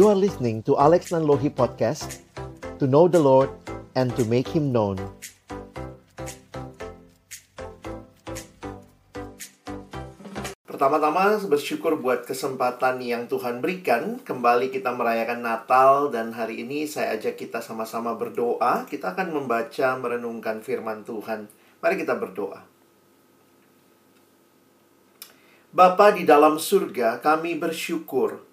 You 0.00 0.08
are 0.08 0.16
listening 0.16 0.64
to 0.64 0.80
Alex 0.80 1.12
Nanlohi 1.12 1.52
Podcast 1.52 2.24
To 2.80 2.88
know 2.88 3.04
the 3.04 3.20
Lord 3.20 3.52
and 3.92 4.08
to 4.16 4.24
make 4.24 4.48
Him 4.48 4.72
known. 4.72 4.96
Pertama-tama 10.64 11.36
bersyukur 11.44 12.00
buat 12.00 12.24
kesempatan 12.24 13.04
yang 13.04 13.28
Tuhan 13.28 13.60
berikan. 13.60 14.16
Kembali 14.24 14.72
kita 14.72 14.88
merayakan 14.96 15.44
Natal 15.44 16.08
Dan 16.08 16.32
hari 16.32 16.64
ini 16.64 16.88
saya 16.88 17.20
ajak 17.20 17.36
kita 17.36 17.60
sama-sama 17.60 18.16
berdoa. 18.16 18.88
Kita 18.88 19.12
akan 19.12 19.36
membaca, 19.36 20.00
merenungkan 20.00 20.64
firman 20.64 21.04
Tuhan. 21.04 21.44
Mari 21.84 22.00
kita 22.00 22.16
berdoa. 22.16 22.64
Bapa 25.76 26.16
di 26.16 26.24
dalam 26.24 26.56
surga, 26.56 27.20
kami 27.20 27.60
bersyukur 27.60 28.48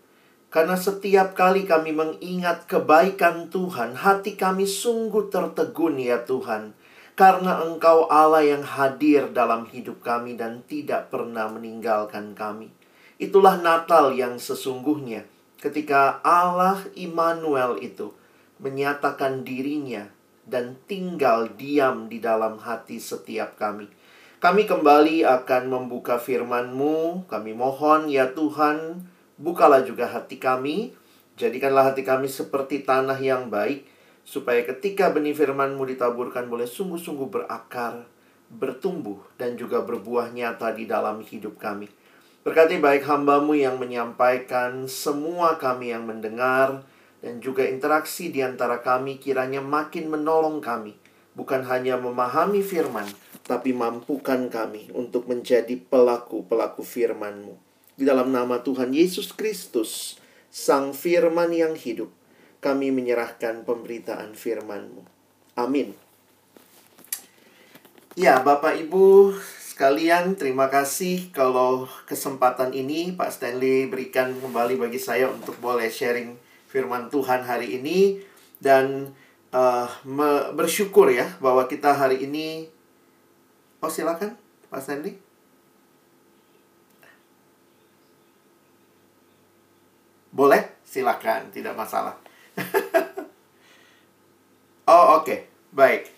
karena 0.48 0.80
setiap 0.80 1.36
kali 1.36 1.68
kami 1.68 1.92
mengingat 1.92 2.72
kebaikan 2.72 3.52
Tuhan, 3.52 4.00
hati 4.00 4.40
kami 4.40 4.64
sungguh 4.64 5.28
tertegun 5.28 6.00
ya 6.00 6.24
Tuhan. 6.24 6.72
Karena 7.18 7.66
Engkau 7.66 8.06
Allah 8.08 8.46
yang 8.46 8.62
hadir 8.62 9.34
dalam 9.34 9.66
hidup 9.68 10.06
kami 10.06 10.38
dan 10.38 10.62
tidak 10.70 11.10
pernah 11.10 11.50
meninggalkan 11.50 12.38
kami. 12.38 12.70
Itulah 13.18 13.58
Natal 13.58 14.14
yang 14.14 14.38
sesungguhnya 14.38 15.26
ketika 15.58 16.22
Allah 16.22 16.86
Immanuel 16.94 17.82
itu 17.82 18.14
menyatakan 18.62 19.42
dirinya 19.42 20.06
dan 20.46 20.78
tinggal 20.86 21.52
diam 21.58 22.08
di 22.08 22.22
dalam 22.22 22.62
hati 22.62 23.02
setiap 23.02 23.58
kami. 23.58 23.90
Kami 24.38 24.70
kembali 24.70 25.26
akan 25.26 25.64
membuka 25.66 26.22
firman-Mu. 26.22 27.26
Kami 27.26 27.52
mohon 27.58 28.06
ya 28.08 28.30
Tuhan, 28.38 29.10
bukalah 29.38 29.86
juga 29.86 30.10
hati 30.10 30.42
kami. 30.42 30.94
Jadikanlah 31.38 31.94
hati 31.94 32.02
kami 32.02 32.26
seperti 32.26 32.82
tanah 32.82 33.22
yang 33.22 33.54
baik, 33.54 33.86
supaya 34.26 34.66
ketika 34.66 35.14
benih 35.14 35.38
firman-Mu 35.38 35.86
ditaburkan 35.86 36.50
boleh 36.50 36.66
sungguh-sungguh 36.66 37.30
berakar, 37.30 38.10
bertumbuh, 38.50 39.22
dan 39.38 39.54
juga 39.54 39.86
berbuah 39.86 40.34
nyata 40.34 40.74
di 40.74 40.90
dalam 40.90 41.22
hidup 41.22 41.62
kami. 41.62 41.88
Berkati 42.42 42.82
baik 42.82 43.06
hamba-Mu 43.06 43.54
yang 43.54 43.78
menyampaikan, 43.78 44.90
semua 44.90 45.62
kami 45.62 45.94
yang 45.94 46.10
mendengar, 46.10 46.82
dan 47.22 47.38
juga 47.38 47.68
interaksi 47.70 48.34
di 48.34 48.42
antara 48.42 48.82
kami 48.82 49.22
kiranya 49.22 49.62
makin 49.62 50.10
menolong 50.10 50.58
kami. 50.58 50.98
Bukan 51.38 51.70
hanya 51.70 52.02
memahami 52.02 52.66
firman, 52.66 53.06
tapi 53.46 53.78
mampukan 53.78 54.50
kami 54.50 54.90
untuk 54.98 55.30
menjadi 55.30 55.78
pelaku-pelaku 55.78 56.82
firman-Mu. 56.82 57.67
Di 57.98 58.06
dalam 58.06 58.30
nama 58.30 58.62
Tuhan 58.62 58.94
Yesus 58.94 59.34
Kristus, 59.34 60.22
Sang 60.54 60.94
Firman 60.94 61.50
yang 61.50 61.74
hidup, 61.74 62.14
kami 62.62 62.94
menyerahkan 62.94 63.66
pemberitaan 63.66 64.38
firman-Mu. 64.38 65.02
Amin. 65.58 65.98
Ya, 68.14 68.38
Bapak 68.42 68.78
Ibu 68.78 69.34
sekalian, 69.74 70.38
terima 70.38 70.70
kasih 70.70 71.34
kalau 71.34 71.90
kesempatan 72.06 72.74
ini 72.74 73.14
Pak 73.18 73.34
Stanley 73.34 73.90
berikan 73.90 74.34
kembali 74.38 74.78
bagi 74.78 75.02
saya 75.02 75.30
untuk 75.30 75.58
boleh 75.58 75.90
sharing 75.90 76.38
firman 76.70 77.10
Tuhan 77.10 77.46
hari 77.46 77.82
ini 77.82 78.22
dan 78.62 79.14
uh, 79.54 79.90
bersyukur 80.54 81.10
ya 81.10 81.30
bahwa 81.42 81.66
kita 81.66 81.94
hari 81.94 82.26
ini 82.26 82.70
Oh 83.78 83.94
silakan 83.94 84.34
Pak 84.74 84.82
Sandy. 84.82 85.27
Boleh, 90.38 90.78
silakan, 90.86 91.50
tidak 91.50 91.74
masalah. 91.74 92.14
oh 94.86 95.18
oke, 95.18 95.26
okay. 95.26 95.50
baik. 95.74 96.14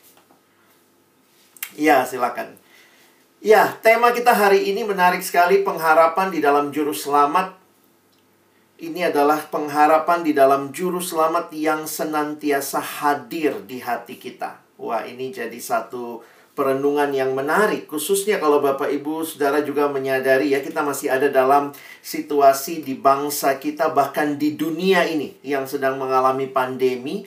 Ya 1.80 2.04
silakan. 2.04 2.60
Ya, 3.40 3.80
tema 3.80 4.12
kita 4.12 4.36
hari 4.36 4.68
ini 4.68 4.84
menarik 4.84 5.24
sekali 5.24 5.64
pengharapan 5.64 6.36
di 6.36 6.44
dalam 6.44 6.68
juru 6.76 6.92
selamat. 6.92 7.56
Ini 8.84 9.08
adalah 9.08 9.48
pengharapan 9.48 10.28
di 10.28 10.36
dalam 10.36 10.76
juru 10.76 11.00
selamat 11.00 11.56
yang 11.56 11.88
senantiasa 11.88 12.84
hadir 12.84 13.64
di 13.64 13.80
hati 13.80 14.20
kita. 14.20 14.60
Wah, 14.76 15.08
ini 15.08 15.32
jadi 15.32 15.56
satu 15.56 16.20
perenungan 16.60 17.16
yang 17.16 17.32
menarik 17.32 17.88
khususnya 17.88 18.36
kalau 18.44 18.60
Bapak 18.60 18.92
Ibu 18.92 19.24
Saudara 19.24 19.64
juga 19.64 19.88
menyadari 19.88 20.52
ya 20.52 20.60
kita 20.60 20.84
masih 20.84 21.08
ada 21.08 21.32
dalam 21.32 21.72
situasi 22.04 22.84
di 22.84 23.00
bangsa 23.00 23.56
kita 23.56 23.96
bahkan 23.96 24.36
di 24.36 24.60
dunia 24.60 25.08
ini 25.08 25.40
yang 25.40 25.64
sedang 25.64 25.96
mengalami 25.96 26.52
pandemi 26.52 27.24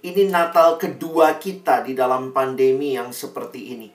ini 0.00 0.32
Natal 0.32 0.80
kedua 0.80 1.36
kita 1.36 1.84
di 1.84 1.92
dalam 1.92 2.32
pandemi 2.32 2.96
yang 2.96 3.12
seperti 3.12 3.76
ini. 3.76 3.88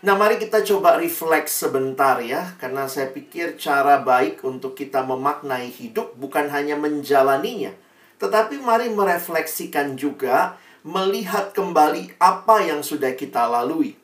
Nah, 0.00 0.16
mari 0.16 0.40
kita 0.40 0.64
coba 0.64 0.96
refleks 0.96 1.60
sebentar 1.60 2.16
ya, 2.24 2.56
karena 2.56 2.88
saya 2.88 3.12
pikir 3.12 3.60
cara 3.60 4.00
baik 4.00 4.40
untuk 4.48 4.72
kita 4.72 5.04
memaknai 5.04 5.68
hidup 5.68 6.16
bukan 6.16 6.48
hanya 6.48 6.78
menjalaninya, 6.78 7.76
tetapi 8.16 8.64
mari 8.64 8.88
merefleksikan 8.88 10.00
juga 10.00 10.56
melihat 10.86 11.52
kembali 11.52 12.16
apa 12.16 12.64
yang 12.64 12.80
sudah 12.80 13.12
kita 13.12 13.44
lalui 13.44 13.99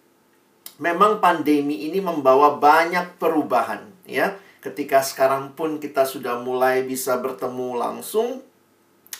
memang 0.77 1.19
pandemi 1.23 1.89
ini 1.89 2.01
membawa 2.01 2.57
banyak 2.57 3.17
perubahan 3.17 3.85
ya. 4.05 4.37
Ketika 4.61 4.99
sekarang 4.99 5.55
pun 5.55 5.79
kita 5.79 6.03
sudah 6.03 6.43
mulai 6.43 6.83
bisa 6.83 7.23
bertemu 7.23 7.79
langsung, 7.79 8.43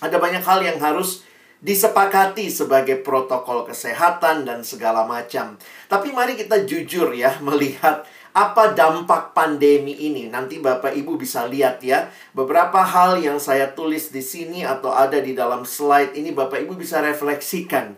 ada 0.03 0.19
banyak 0.19 0.43
hal 0.43 0.59
yang 0.59 0.83
harus 0.83 1.23
disepakati 1.63 2.51
sebagai 2.51 2.99
protokol 3.01 3.63
kesehatan 3.63 4.43
dan 4.43 4.67
segala 4.67 5.07
macam. 5.07 5.55
Tapi 5.87 6.11
mari 6.11 6.35
kita 6.35 6.67
jujur 6.67 7.15
ya 7.15 7.39
melihat 7.47 8.03
apa 8.37 8.77
dampak 8.77 9.33
pandemi 9.33 9.97
ini. 9.97 10.29
Nanti 10.29 10.61
Bapak 10.61 10.93
Ibu 10.93 11.17
bisa 11.17 11.49
lihat 11.49 11.81
ya, 11.81 12.13
beberapa 12.37 12.85
hal 12.85 13.23
yang 13.23 13.41
saya 13.41 13.73
tulis 13.73 14.13
di 14.13 14.21
sini 14.21 14.61
atau 14.67 14.93
ada 14.93 15.17
di 15.23 15.33
dalam 15.33 15.65
slide 15.65 16.13
ini 16.19 16.37
Bapak 16.37 16.61
Ibu 16.61 16.77
bisa 16.77 17.01
refleksikan 17.01 17.97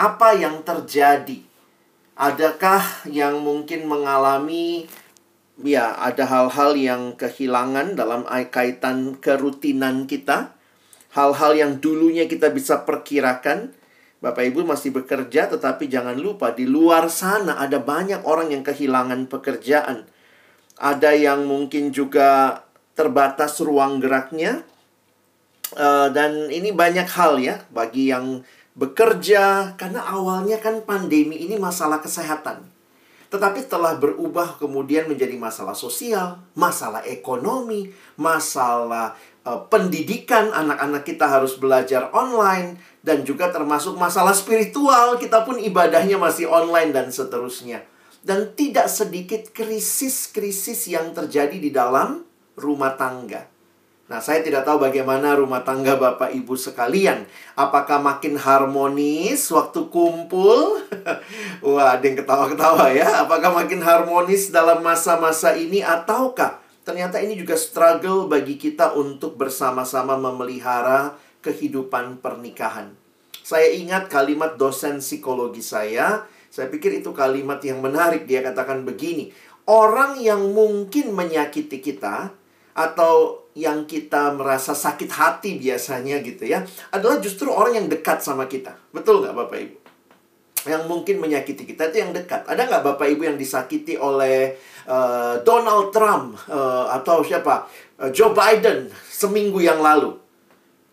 apa 0.00 0.34
yang 0.34 0.64
terjadi 0.64 1.53
Adakah 2.14 3.10
yang 3.10 3.42
mungkin 3.42 3.90
mengalami 3.90 4.86
ya 5.58 5.98
ada 5.98 6.22
hal-hal 6.30 6.78
yang 6.78 7.02
kehilangan 7.18 7.98
dalam 7.98 8.22
kaitan 8.54 9.18
kerutinan 9.18 10.06
kita? 10.06 10.54
Hal-hal 11.10 11.58
yang 11.58 11.72
dulunya 11.82 12.30
kita 12.30 12.54
bisa 12.54 12.86
perkirakan. 12.86 13.74
Bapak 14.22 14.46
Ibu 14.46 14.62
masih 14.62 14.94
bekerja 14.94 15.50
tetapi 15.50 15.90
jangan 15.90 16.14
lupa 16.14 16.54
di 16.54 16.64
luar 16.70 17.10
sana 17.10 17.58
ada 17.58 17.82
banyak 17.82 18.22
orang 18.22 18.54
yang 18.54 18.62
kehilangan 18.62 19.26
pekerjaan. 19.26 20.06
Ada 20.78 21.18
yang 21.18 21.50
mungkin 21.50 21.90
juga 21.90 22.62
terbatas 22.94 23.58
ruang 23.58 23.98
geraknya. 23.98 24.62
Uh, 25.74 26.06
dan 26.14 26.54
ini 26.54 26.70
banyak 26.70 27.10
hal 27.10 27.42
ya 27.42 27.58
bagi 27.74 28.06
yang 28.14 28.46
bekerja 28.74 29.74
karena 29.78 30.02
awalnya 30.02 30.58
kan 30.58 30.82
pandemi 30.82 31.38
ini 31.46 31.54
masalah 31.58 32.02
kesehatan. 32.02 32.66
Tetapi 33.30 33.66
telah 33.66 33.98
berubah 33.98 34.62
kemudian 34.62 35.10
menjadi 35.10 35.34
masalah 35.34 35.74
sosial, 35.74 36.38
masalah 36.54 37.02
ekonomi, 37.02 37.90
masalah 38.14 39.18
uh, 39.42 39.58
pendidikan 39.66 40.54
anak-anak 40.54 41.02
kita 41.02 41.26
harus 41.26 41.58
belajar 41.58 42.14
online 42.14 42.78
dan 43.02 43.26
juga 43.26 43.50
termasuk 43.50 43.98
masalah 43.98 44.34
spiritual, 44.38 45.18
kita 45.18 45.42
pun 45.42 45.58
ibadahnya 45.58 46.14
masih 46.14 46.46
online 46.46 46.94
dan 46.94 47.10
seterusnya. 47.10 47.82
Dan 48.24 48.56
tidak 48.56 48.88
sedikit 48.88 49.52
krisis-krisis 49.52 50.88
yang 50.88 51.12
terjadi 51.12 51.58
di 51.60 51.68
dalam 51.68 52.24
rumah 52.56 52.96
tangga. 52.96 53.53
Nah, 54.04 54.20
saya 54.20 54.44
tidak 54.44 54.68
tahu 54.68 54.84
bagaimana 54.84 55.32
rumah 55.32 55.64
tangga 55.64 55.96
Bapak 55.96 56.28
Ibu 56.36 56.60
sekalian. 56.60 57.24
Apakah 57.56 58.04
makin 58.04 58.36
harmonis 58.36 59.48
waktu 59.48 59.88
kumpul? 59.88 60.76
Wah, 61.64 61.96
ada 61.96 62.04
yang 62.04 62.20
ketawa-ketawa 62.20 62.92
ya. 62.92 63.24
Apakah 63.24 63.56
makin 63.56 63.80
harmonis 63.80 64.52
dalam 64.52 64.84
masa-masa 64.84 65.56
ini 65.56 65.80
ataukah 65.80 66.60
ternyata 66.84 67.16
ini 67.16 67.32
juga 67.32 67.56
struggle 67.56 68.28
bagi 68.28 68.60
kita 68.60 68.92
untuk 68.92 69.40
bersama-sama 69.40 70.20
memelihara 70.20 71.16
kehidupan 71.40 72.20
pernikahan. 72.20 72.92
Saya 73.40 73.72
ingat 73.72 74.12
kalimat 74.12 74.60
dosen 74.60 75.00
psikologi 75.00 75.64
saya, 75.64 76.28
saya 76.52 76.68
pikir 76.68 77.00
itu 77.00 77.12
kalimat 77.16 77.60
yang 77.64 77.80
menarik. 77.80 78.28
Dia 78.28 78.44
katakan 78.44 78.84
begini, 78.84 79.32
orang 79.64 80.20
yang 80.20 80.52
mungkin 80.52 81.16
menyakiti 81.16 81.80
kita 81.80 82.32
atau 82.76 83.43
yang 83.54 83.86
kita 83.86 84.34
merasa 84.34 84.74
sakit 84.74 85.10
hati 85.14 85.62
biasanya 85.62 86.18
gitu 86.26 86.42
ya 86.42 86.66
adalah 86.90 87.22
justru 87.22 87.54
orang 87.54 87.78
yang 87.78 87.86
dekat 87.86 88.18
sama 88.18 88.50
kita. 88.50 88.74
Betul 88.90 89.22
nggak 89.22 89.34
bapak 89.34 89.58
ibu? 89.62 89.78
Yang 90.66 90.82
mungkin 90.90 91.16
menyakiti 91.22 91.62
kita 91.62 91.94
itu 91.94 92.02
yang 92.02 92.10
dekat. 92.10 92.42
Ada 92.50 92.66
nggak 92.66 92.82
bapak 92.82 93.06
ibu 93.14 93.22
yang 93.22 93.38
disakiti 93.38 93.94
oleh 93.94 94.58
uh, 94.90 95.38
Donald 95.46 95.94
Trump 95.94 96.34
uh, 96.50 96.90
atau 96.90 97.22
siapa? 97.22 97.70
Uh, 97.94 98.10
Joe 98.10 98.34
Biden 98.34 98.90
seminggu 99.06 99.62
yang 99.62 99.78
lalu? 99.78 100.18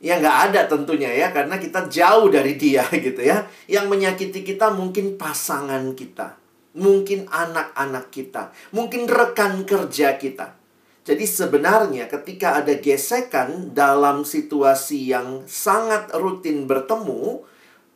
Ya 0.01 0.17
nggak 0.17 0.37
ada 0.49 0.61
tentunya 0.65 1.13
ya, 1.13 1.29
karena 1.29 1.61
kita 1.61 1.85
jauh 1.85 2.29
dari 2.29 2.57
dia 2.57 2.85
gitu 3.05 3.21
ya. 3.21 3.49
Yang 3.65 3.85
menyakiti 3.89 4.45
kita 4.45 4.69
mungkin 4.69 5.17
pasangan 5.17 5.97
kita, 5.97 6.37
mungkin 6.77 7.25
anak-anak 7.31 8.13
kita, 8.13 8.53
mungkin 8.75 9.09
rekan 9.09 9.65
kerja 9.65 10.19
kita. 10.19 10.60
Jadi 11.01 11.25
sebenarnya 11.25 12.05
ketika 12.05 12.61
ada 12.61 12.77
gesekan 12.77 13.73
dalam 13.73 14.21
situasi 14.21 15.09
yang 15.09 15.41
sangat 15.49 16.13
rutin 16.13 16.69
bertemu 16.69 17.41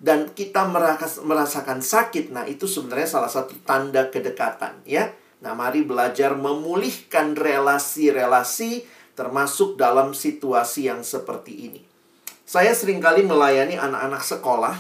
dan 0.02 0.34
kita 0.34 0.66
merasakan 1.22 1.86
sakit, 1.86 2.34
nah 2.34 2.50
itu 2.50 2.66
sebenarnya 2.66 3.06
salah 3.06 3.30
satu 3.30 3.54
tanda 3.62 4.10
kedekatan 4.10 4.82
ya. 4.90 5.14
Nah, 5.46 5.54
mari 5.54 5.86
belajar 5.86 6.34
memulihkan 6.34 7.38
relasi-relasi 7.38 8.90
termasuk 9.14 9.78
dalam 9.78 10.18
situasi 10.18 10.90
yang 10.90 11.06
seperti 11.06 11.70
ini. 11.70 11.82
Saya 12.42 12.74
sering 12.74 12.98
kali 12.98 13.22
melayani 13.22 13.78
anak-anak 13.78 14.26
sekolah, 14.26 14.76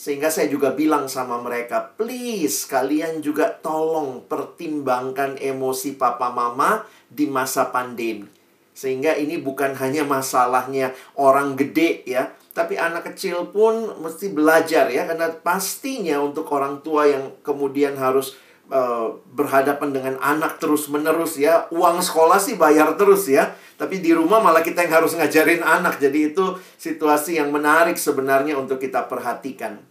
sehingga 0.00 0.32
saya 0.32 0.48
juga 0.48 0.72
bilang 0.72 1.12
sama 1.12 1.36
mereka, 1.44 1.92
please 1.92 2.64
kalian 2.64 3.20
juga 3.20 3.52
tolong 3.52 4.24
pertimbangkan 4.24 5.36
emosi 5.36 6.00
papa 6.00 6.32
mama 6.32 6.88
di 7.12 7.28
masa 7.28 7.68
pandemi. 7.68 8.24
Sehingga 8.72 9.12
ini 9.20 9.36
bukan 9.36 9.76
hanya 9.76 10.08
masalahnya 10.08 10.96
orang 11.20 11.52
gede 11.52 12.00
ya, 12.08 12.32
tapi 12.56 12.80
anak 12.80 13.12
kecil 13.12 13.52
pun 13.52 14.00
mesti 14.00 14.32
belajar 14.32 14.88
ya, 14.88 15.04
karena 15.04 15.36
pastinya 15.36 16.16
untuk 16.24 16.48
orang 16.48 16.80
tua 16.80 17.04
yang 17.04 17.36
kemudian 17.44 17.92
harus 18.00 18.40
uh, 18.72 19.20
berhadapan 19.36 19.92
dengan 19.92 20.14
anak 20.24 20.56
terus-menerus 20.56 21.36
ya, 21.36 21.68
uang 21.76 22.00
sekolah 22.00 22.40
sih 22.40 22.56
bayar 22.56 22.96
terus 22.96 23.28
ya, 23.28 23.52
tapi 23.76 24.00
di 24.00 24.16
rumah 24.16 24.40
malah 24.40 24.64
kita 24.64 24.80
yang 24.80 25.04
harus 25.04 25.12
ngajarin 25.12 25.60
anak. 25.60 26.00
Jadi 26.00 26.32
itu 26.32 26.56
situasi 26.80 27.36
yang 27.36 27.52
menarik 27.52 28.00
sebenarnya 28.00 28.56
untuk 28.56 28.80
kita 28.80 29.04
perhatikan. 29.04 29.89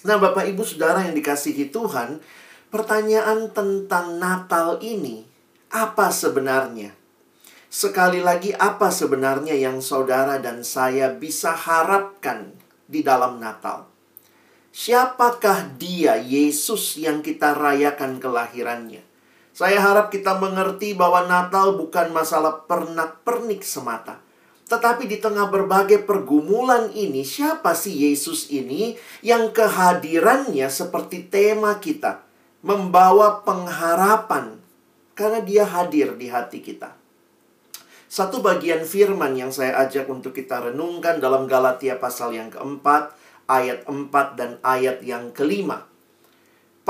Nah, 0.00 0.16
Bapak 0.16 0.48
Ibu 0.48 0.64
Saudara 0.64 1.04
yang 1.04 1.12
dikasihi 1.12 1.68
Tuhan, 1.68 2.24
pertanyaan 2.72 3.52
tentang 3.52 4.16
Natal 4.16 4.80
ini 4.80 5.28
apa 5.68 6.08
sebenarnya? 6.08 6.96
Sekali 7.70 8.24
lagi, 8.24 8.50
apa 8.56 8.90
sebenarnya 8.90 9.54
yang 9.54 9.78
saudara 9.78 10.42
dan 10.42 10.66
saya 10.66 11.12
bisa 11.14 11.54
harapkan 11.54 12.50
di 12.90 13.04
dalam 13.04 13.38
Natal? 13.38 13.86
Siapakah 14.74 15.78
Dia, 15.78 16.18
Yesus, 16.18 16.98
yang 16.98 17.22
kita 17.22 17.54
rayakan 17.54 18.18
kelahirannya? 18.18 19.06
Saya 19.54 19.78
harap 19.84 20.08
kita 20.08 20.40
mengerti 20.40 20.96
bahwa 20.96 21.28
Natal 21.28 21.76
bukan 21.76 22.10
masalah 22.10 22.64
pernak-pernik 22.64 23.60
semata. 23.62 24.18
Tetapi 24.70 25.10
di 25.10 25.18
tengah 25.18 25.50
berbagai 25.50 26.06
pergumulan 26.06 26.94
ini, 26.94 27.26
siapa 27.26 27.74
sih 27.74 28.06
Yesus 28.06 28.54
ini 28.54 28.94
yang 29.18 29.50
kehadirannya 29.50 30.70
seperti 30.70 31.26
tema 31.26 31.82
kita? 31.82 32.22
Membawa 32.62 33.42
pengharapan 33.42 34.62
karena 35.18 35.42
dia 35.42 35.66
hadir 35.66 36.14
di 36.14 36.30
hati 36.30 36.62
kita. 36.62 36.94
Satu 38.06 38.38
bagian 38.38 38.86
firman 38.86 39.34
yang 39.34 39.50
saya 39.50 39.74
ajak 39.82 40.06
untuk 40.06 40.38
kita 40.38 40.62
renungkan 40.70 41.18
dalam 41.18 41.50
Galatia 41.50 41.98
pasal 41.98 42.38
yang 42.38 42.54
keempat, 42.54 43.10
ayat 43.50 43.82
4 43.90 44.38
dan 44.38 44.62
ayat 44.62 45.02
yang 45.02 45.34
kelima. 45.34 45.89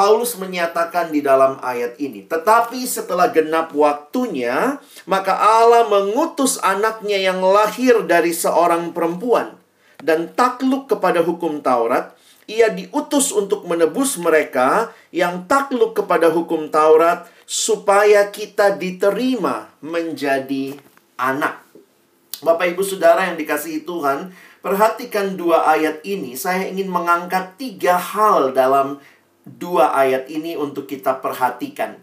Paulus 0.01 0.41
menyatakan 0.41 1.13
di 1.13 1.21
dalam 1.21 1.61
ayat 1.61 2.01
ini, 2.01 2.25
"Tetapi 2.25 2.89
setelah 2.89 3.29
genap 3.29 3.77
waktunya, 3.77 4.81
maka 5.05 5.37
Allah 5.37 5.93
mengutus 5.93 6.57
anaknya 6.65 7.21
yang 7.21 7.45
lahir 7.45 8.09
dari 8.09 8.33
seorang 8.33 8.97
perempuan 8.97 9.61
dan 10.01 10.33
takluk 10.33 10.89
kepada 10.89 11.21
hukum 11.21 11.61
Taurat. 11.61 12.17
Ia 12.49 12.73
diutus 12.73 13.29
untuk 13.29 13.69
menebus 13.69 14.17
mereka 14.17 14.89
yang 15.13 15.45
takluk 15.45 15.93
kepada 15.93 16.33
hukum 16.33 16.73
Taurat, 16.73 17.29
supaya 17.45 18.33
kita 18.33 18.81
diterima 18.81 19.69
menjadi 19.85 20.81
anak." 21.21 21.61
Bapak, 22.41 22.73
ibu, 22.73 22.81
saudara 22.81 23.29
yang 23.29 23.37
dikasihi 23.37 23.85
Tuhan, 23.85 24.33
perhatikan 24.65 25.37
dua 25.37 25.69
ayat 25.69 26.01
ini. 26.09 26.41
Saya 26.41 26.73
ingin 26.73 26.89
mengangkat 26.89 27.61
tiga 27.61 28.01
hal 28.01 28.57
dalam 28.57 28.97
dua 29.57 29.97
ayat 29.97 30.31
ini 30.31 30.55
untuk 30.55 30.87
kita 30.87 31.19
perhatikan. 31.19 31.99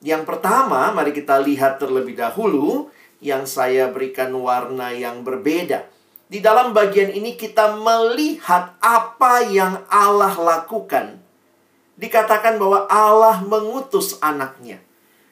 Yang 0.00 0.24
pertama, 0.28 0.92
mari 0.92 1.12
kita 1.12 1.40
lihat 1.40 1.76
terlebih 1.76 2.16
dahulu 2.16 2.88
yang 3.20 3.44
saya 3.44 3.92
berikan 3.92 4.32
warna 4.32 4.92
yang 4.96 5.20
berbeda. 5.20 5.84
Di 6.30 6.40
dalam 6.40 6.72
bagian 6.72 7.12
ini 7.12 7.36
kita 7.36 7.76
melihat 7.76 8.78
apa 8.80 9.44
yang 9.44 9.84
Allah 9.92 10.32
lakukan. 10.38 11.20
Dikatakan 12.00 12.56
bahwa 12.56 12.88
Allah 12.88 13.44
mengutus 13.44 14.16
anaknya. 14.24 14.80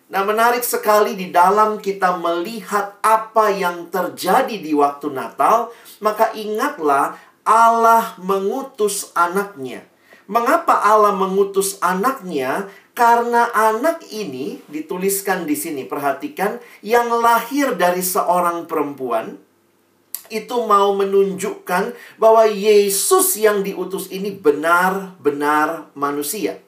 Nah, 0.09 0.25
menarik 0.25 0.65
sekali 0.65 1.17
di 1.17 1.29
dalam 1.29 1.81
kita 1.81 2.17
melihat 2.17 2.97
apa 3.05 3.53
yang 3.53 3.93
terjadi 3.93 4.57
di 4.57 4.73
waktu 4.73 5.13
Natal, 5.13 5.69
maka 6.01 6.33
ingatlah 6.33 7.17
Allah 7.45 8.17
mengutus 8.21 9.13
anaknya. 9.13 9.85
Mengapa 10.29 10.85
Allah 10.85 11.17
mengutus 11.17 11.81
anaknya? 11.81 12.69
Karena 12.93 13.49
anak 13.55 14.05
ini 14.11 14.59
dituliskan 14.69 15.47
di 15.47 15.55
sini, 15.55 15.87
perhatikan, 15.87 16.59
yang 16.83 17.09
lahir 17.09 17.79
dari 17.79 18.03
seorang 18.03 18.67
perempuan 18.67 19.39
itu 20.29 20.57
mau 20.69 20.93
menunjukkan 20.93 21.95
bahwa 22.21 22.45
Yesus 22.45 23.41
yang 23.41 23.65
diutus 23.65 24.13
ini 24.13 24.35
benar-benar 24.35 25.89
manusia. 25.97 26.61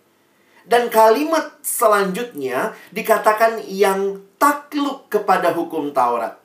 Dan 0.64 0.88
kalimat 0.88 1.60
selanjutnya 1.66 2.78
dikatakan 2.94 3.66
yang 3.66 4.22
takluk 4.38 5.10
kepada 5.12 5.52
hukum 5.52 5.90
Taurat. 5.90 6.40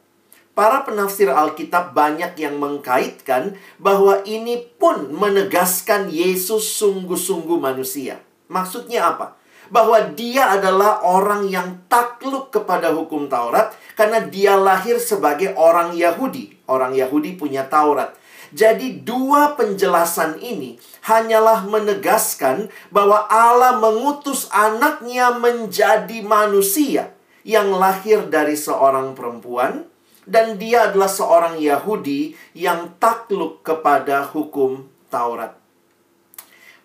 Para 0.55 0.87
penafsir 0.87 1.27
Alkitab 1.27 1.91
banyak 1.91 2.39
yang 2.39 2.55
mengkaitkan 2.63 3.59
bahwa 3.75 4.23
ini 4.23 4.63
pun 4.79 5.11
menegaskan 5.11 6.07
Yesus 6.07 6.79
sungguh-sungguh 6.79 7.59
manusia. 7.59 8.23
Maksudnya 8.47 9.11
apa? 9.11 9.35
Bahwa 9.67 9.99
dia 10.15 10.55
adalah 10.55 11.03
orang 11.03 11.51
yang 11.51 11.83
takluk 11.91 12.55
kepada 12.55 12.95
hukum 12.95 13.27
Taurat 13.27 13.75
karena 13.99 14.23
dia 14.23 14.55
lahir 14.55 14.95
sebagai 14.95 15.51
orang 15.59 15.91
Yahudi. 15.91 16.55
Orang 16.71 16.95
Yahudi 16.95 17.35
punya 17.35 17.67
Taurat. 17.67 18.15
Jadi 18.55 19.03
dua 19.03 19.59
penjelasan 19.59 20.39
ini 20.39 20.79
hanyalah 21.03 21.67
menegaskan 21.67 22.71
bahwa 22.95 23.27
Allah 23.27 23.75
mengutus 23.83 24.47
anaknya 24.55 25.35
menjadi 25.35 26.23
manusia 26.23 27.11
yang 27.43 27.75
lahir 27.75 28.31
dari 28.31 28.55
seorang 28.55 29.11
perempuan 29.11 29.91
dan 30.25 30.57
dia 30.57 30.89
adalah 30.89 31.09
seorang 31.09 31.61
Yahudi 31.61 32.33
yang 32.57 32.97
takluk 32.97 33.61
kepada 33.61 34.25
hukum 34.25 34.89
Taurat. 35.13 35.53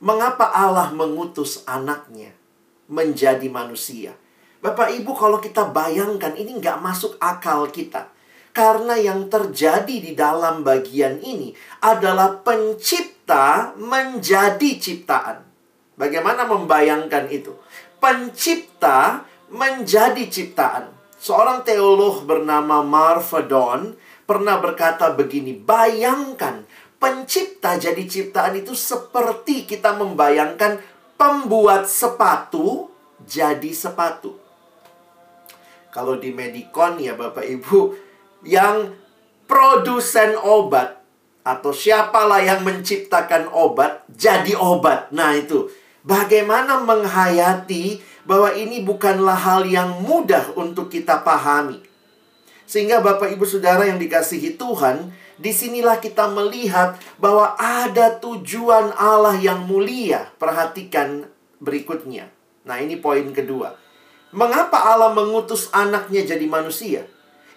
Mengapa 0.00 0.49
Allah 0.52 0.92
mengutus 0.92 1.64
anaknya 1.68 2.32
menjadi 2.88 3.49
manusia? 3.52 4.16
Bapak 4.61 4.92
Ibu 4.92 5.16
kalau 5.16 5.40
kita 5.40 5.73
bayangkan 5.73 6.37
ini 6.37 6.61
nggak 6.61 6.80
masuk 6.80 7.16
akal 7.20 7.68
kita. 7.73 8.12
Karena 8.50 8.99
yang 8.99 9.30
terjadi 9.30 9.97
di 10.02 10.12
dalam 10.12 10.66
bagian 10.66 11.23
ini 11.23 11.54
adalah 11.80 12.42
pencipta 12.42 13.73
menjadi 13.78 14.76
ciptaan. 14.76 15.47
Bagaimana 15.94 16.44
membayangkan 16.50 17.30
itu? 17.30 17.54
Pencipta 18.02 19.23
menjadi 19.54 20.26
ciptaan. 20.26 21.00
Seorang 21.21 21.69
teolog 21.69 22.25
bernama 22.25 22.81
Marfadon 22.81 23.93
pernah 24.25 24.57
berkata 24.57 25.12
begini, 25.12 25.53
bayangkan 25.53 26.65
pencipta 26.97 27.77
jadi 27.77 28.00
ciptaan 28.09 28.57
itu 28.57 28.73
seperti 28.73 29.69
kita 29.69 30.00
membayangkan 30.00 30.81
pembuat 31.21 31.85
sepatu 31.85 32.89
jadi 33.21 33.69
sepatu. 33.69 34.33
Kalau 35.93 36.17
di 36.17 36.33
Medicon 36.33 36.97
ya 36.97 37.12
Bapak 37.12 37.45
Ibu, 37.45 37.93
yang 38.49 38.97
produsen 39.45 40.41
obat 40.41 41.05
atau 41.45 41.69
siapalah 41.69 42.41
yang 42.41 42.65
menciptakan 42.65 43.53
obat 43.53 44.09
jadi 44.09 44.57
obat. 44.57 45.12
Nah 45.12 45.37
itu 45.37 45.69
bagaimana 46.00 46.81
menghayati 46.81 48.00
bahwa 48.30 48.54
ini 48.54 48.78
bukanlah 48.78 49.34
hal 49.34 49.66
yang 49.66 50.06
mudah 50.06 50.54
untuk 50.54 50.87
kita 50.87 51.26
pahami. 51.26 51.82
Sehingga 52.62 53.02
Bapak 53.02 53.34
Ibu 53.34 53.42
Saudara 53.42 53.82
yang 53.90 53.99
dikasihi 53.99 54.54
Tuhan, 54.54 55.10
di 55.34 55.50
sinilah 55.50 55.99
kita 55.99 56.30
melihat 56.30 56.94
bahwa 57.18 57.58
ada 57.58 58.22
tujuan 58.22 58.94
Allah 58.94 59.34
yang 59.34 59.66
mulia. 59.66 60.30
Perhatikan 60.38 61.26
berikutnya. 61.58 62.30
Nah 62.62 62.78
ini 62.78 62.94
poin 62.94 63.26
kedua. 63.34 63.75
Mengapa 64.30 64.78
Allah 64.78 65.10
mengutus 65.10 65.66
anaknya 65.75 66.22
jadi 66.22 66.46
manusia? 66.46 67.10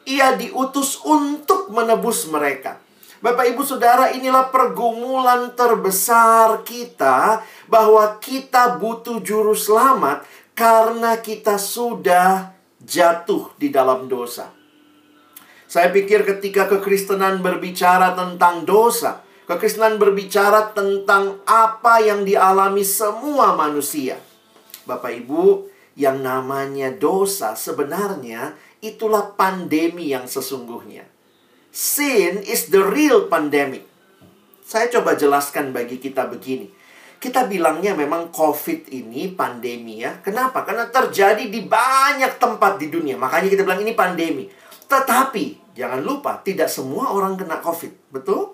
Ia 0.09 0.33
diutus 0.33 0.97
untuk 1.05 1.69
menebus 1.69 2.25
mereka. 2.33 2.81
Bapak 3.21 3.45
Ibu 3.55 3.63
Saudara, 3.63 4.11
inilah 4.11 4.49
pergumulan 4.49 5.53
terbesar 5.55 6.65
kita 6.65 7.39
bahwa 7.71 8.19
kita 8.19 8.75
butuh 8.81 9.23
juru 9.23 9.55
selamat 9.55 10.27
karena 10.53 11.17
kita 11.19 11.57
sudah 11.57 12.53
jatuh 12.81 13.53
di 13.57 13.73
dalam 13.73 14.05
dosa. 14.05 14.53
Saya 15.65 15.89
pikir 15.89 16.21
ketika 16.21 16.69
kekristenan 16.69 17.41
berbicara 17.41 18.13
tentang 18.13 18.61
dosa, 18.61 19.25
kekristenan 19.49 19.97
berbicara 19.97 20.69
tentang 20.69 21.41
apa 21.49 21.97
yang 22.05 22.21
dialami 22.21 22.85
semua 22.85 23.57
manusia. 23.57 24.21
Bapak 24.85 25.09
Ibu, 25.25 25.65
yang 25.97 26.21
namanya 26.21 26.93
dosa 26.93 27.57
sebenarnya 27.57 28.53
itulah 28.85 29.33
pandemi 29.33 30.13
yang 30.13 30.29
sesungguhnya. 30.29 31.09
Sin 31.73 32.45
is 32.45 32.69
the 32.69 32.85
real 32.85 33.25
pandemic. 33.25 33.89
Saya 34.61 34.93
coba 34.93 35.17
jelaskan 35.17 35.73
bagi 35.73 35.97
kita 35.97 36.29
begini. 36.29 36.69
Kita 37.23 37.47
bilangnya 37.47 37.95
memang 37.95 38.35
COVID 38.35 38.91
ini 38.91 39.31
pandemi 39.31 40.03
ya. 40.03 40.19
Kenapa? 40.19 40.67
Karena 40.67 40.91
terjadi 40.91 41.47
di 41.47 41.63
banyak 41.63 42.35
tempat 42.35 42.75
di 42.75 42.91
dunia. 42.91 43.15
Makanya 43.15 43.47
kita 43.47 43.63
bilang 43.63 43.79
ini 43.79 43.95
pandemi. 43.95 44.51
Tetapi, 44.91 45.71
jangan 45.71 46.03
lupa, 46.03 46.43
tidak 46.43 46.67
semua 46.67 47.15
orang 47.15 47.39
kena 47.39 47.63
COVID. 47.63 48.11
Betul? 48.11 48.51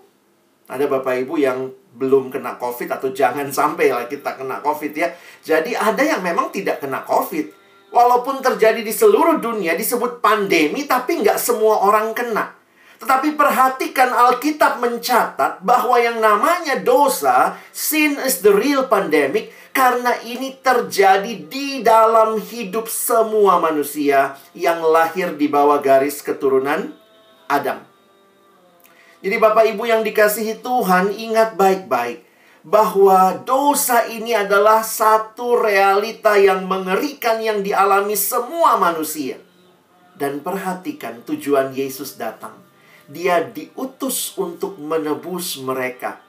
Ada 0.69 0.85
Bapak 0.85 1.17
Ibu 1.25 1.41
yang 1.41 1.65
belum 1.97 2.29
kena 2.29 2.61
COVID 2.61 2.93
atau 2.93 3.09
jangan 3.09 3.49
sampai 3.57 3.89
lah 3.89 4.05
kita 4.05 4.37
kena 4.37 4.61
COVID 4.61 4.93
ya. 4.93 5.09
Jadi 5.41 5.73
ada 5.73 6.05
yang 6.05 6.21
memang 6.21 6.53
tidak 6.53 6.77
kena 6.77 7.01
COVID. 7.01 7.57
Walaupun 7.89 8.37
terjadi 8.45 8.85
di 8.85 8.93
seluruh 8.93 9.41
dunia 9.41 9.73
disebut 9.73 10.21
pandemi, 10.21 10.85
tapi 10.85 11.25
nggak 11.25 11.41
semua 11.41 11.89
orang 11.89 12.13
kena. 12.13 12.53
Tetapi 12.99 13.39
perhatikan 13.39 14.11
Alkitab 14.11 14.83
mencatat 14.83 15.63
bahwa 15.63 15.95
yang 16.03 16.19
namanya 16.19 16.83
dosa, 16.83 17.55
sin 17.71 18.19
is 18.27 18.43
the 18.43 18.51
real 18.51 18.91
pandemic, 18.91 19.55
karena 19.71 20.19
ini 20.27 20.59
terjadi 20.59 21.47
di 21.47 21.79
dalam 21.79 22.43
hidup 22.43 22.91
semua 22.91 23.63
manusia 23.63 24.35
yang 24.51 24.83
lahir 24.83 25.39
di 25.39 25.47
bawah 25.47 25.79
garis 25.79 26.19
keturunan 26.19 26.91
Adam. 27.47 27.87
Jadi 29.23 29.35
Bapak 29.39 29.63
Ibu 29.71 29.83
yang 29.87 30.03
dikasihi 30.03 30.59
Tuhan, 30.59 31.15
ingat 31.15 31.55
baik-baik 31.55 32.27
bahwa 32.67 33.39
dosa 33.47 34.11
ini 34.11 34.35
adalah 34.35 34.83
satu 34.83 35.55
realita 35.55 36.35
yang 36.35 36.67
mengerikan 36.67 37.39
yang 37.39 37.63
dialami 37.63 38.19
semua 38.19 38.75
manusia. 38.75 39.39
Dan 40.19 40.43
perhatikan 40.43 41.23
tujuan 41.23 41.71
Yesus 41.71 42.19
datang 42.19 42.68
dia 43.09 43.41
diutus 43.41 44.37
untuk 44.37 44.77
menebus 44.77 45.57
mereka 45.57 46.21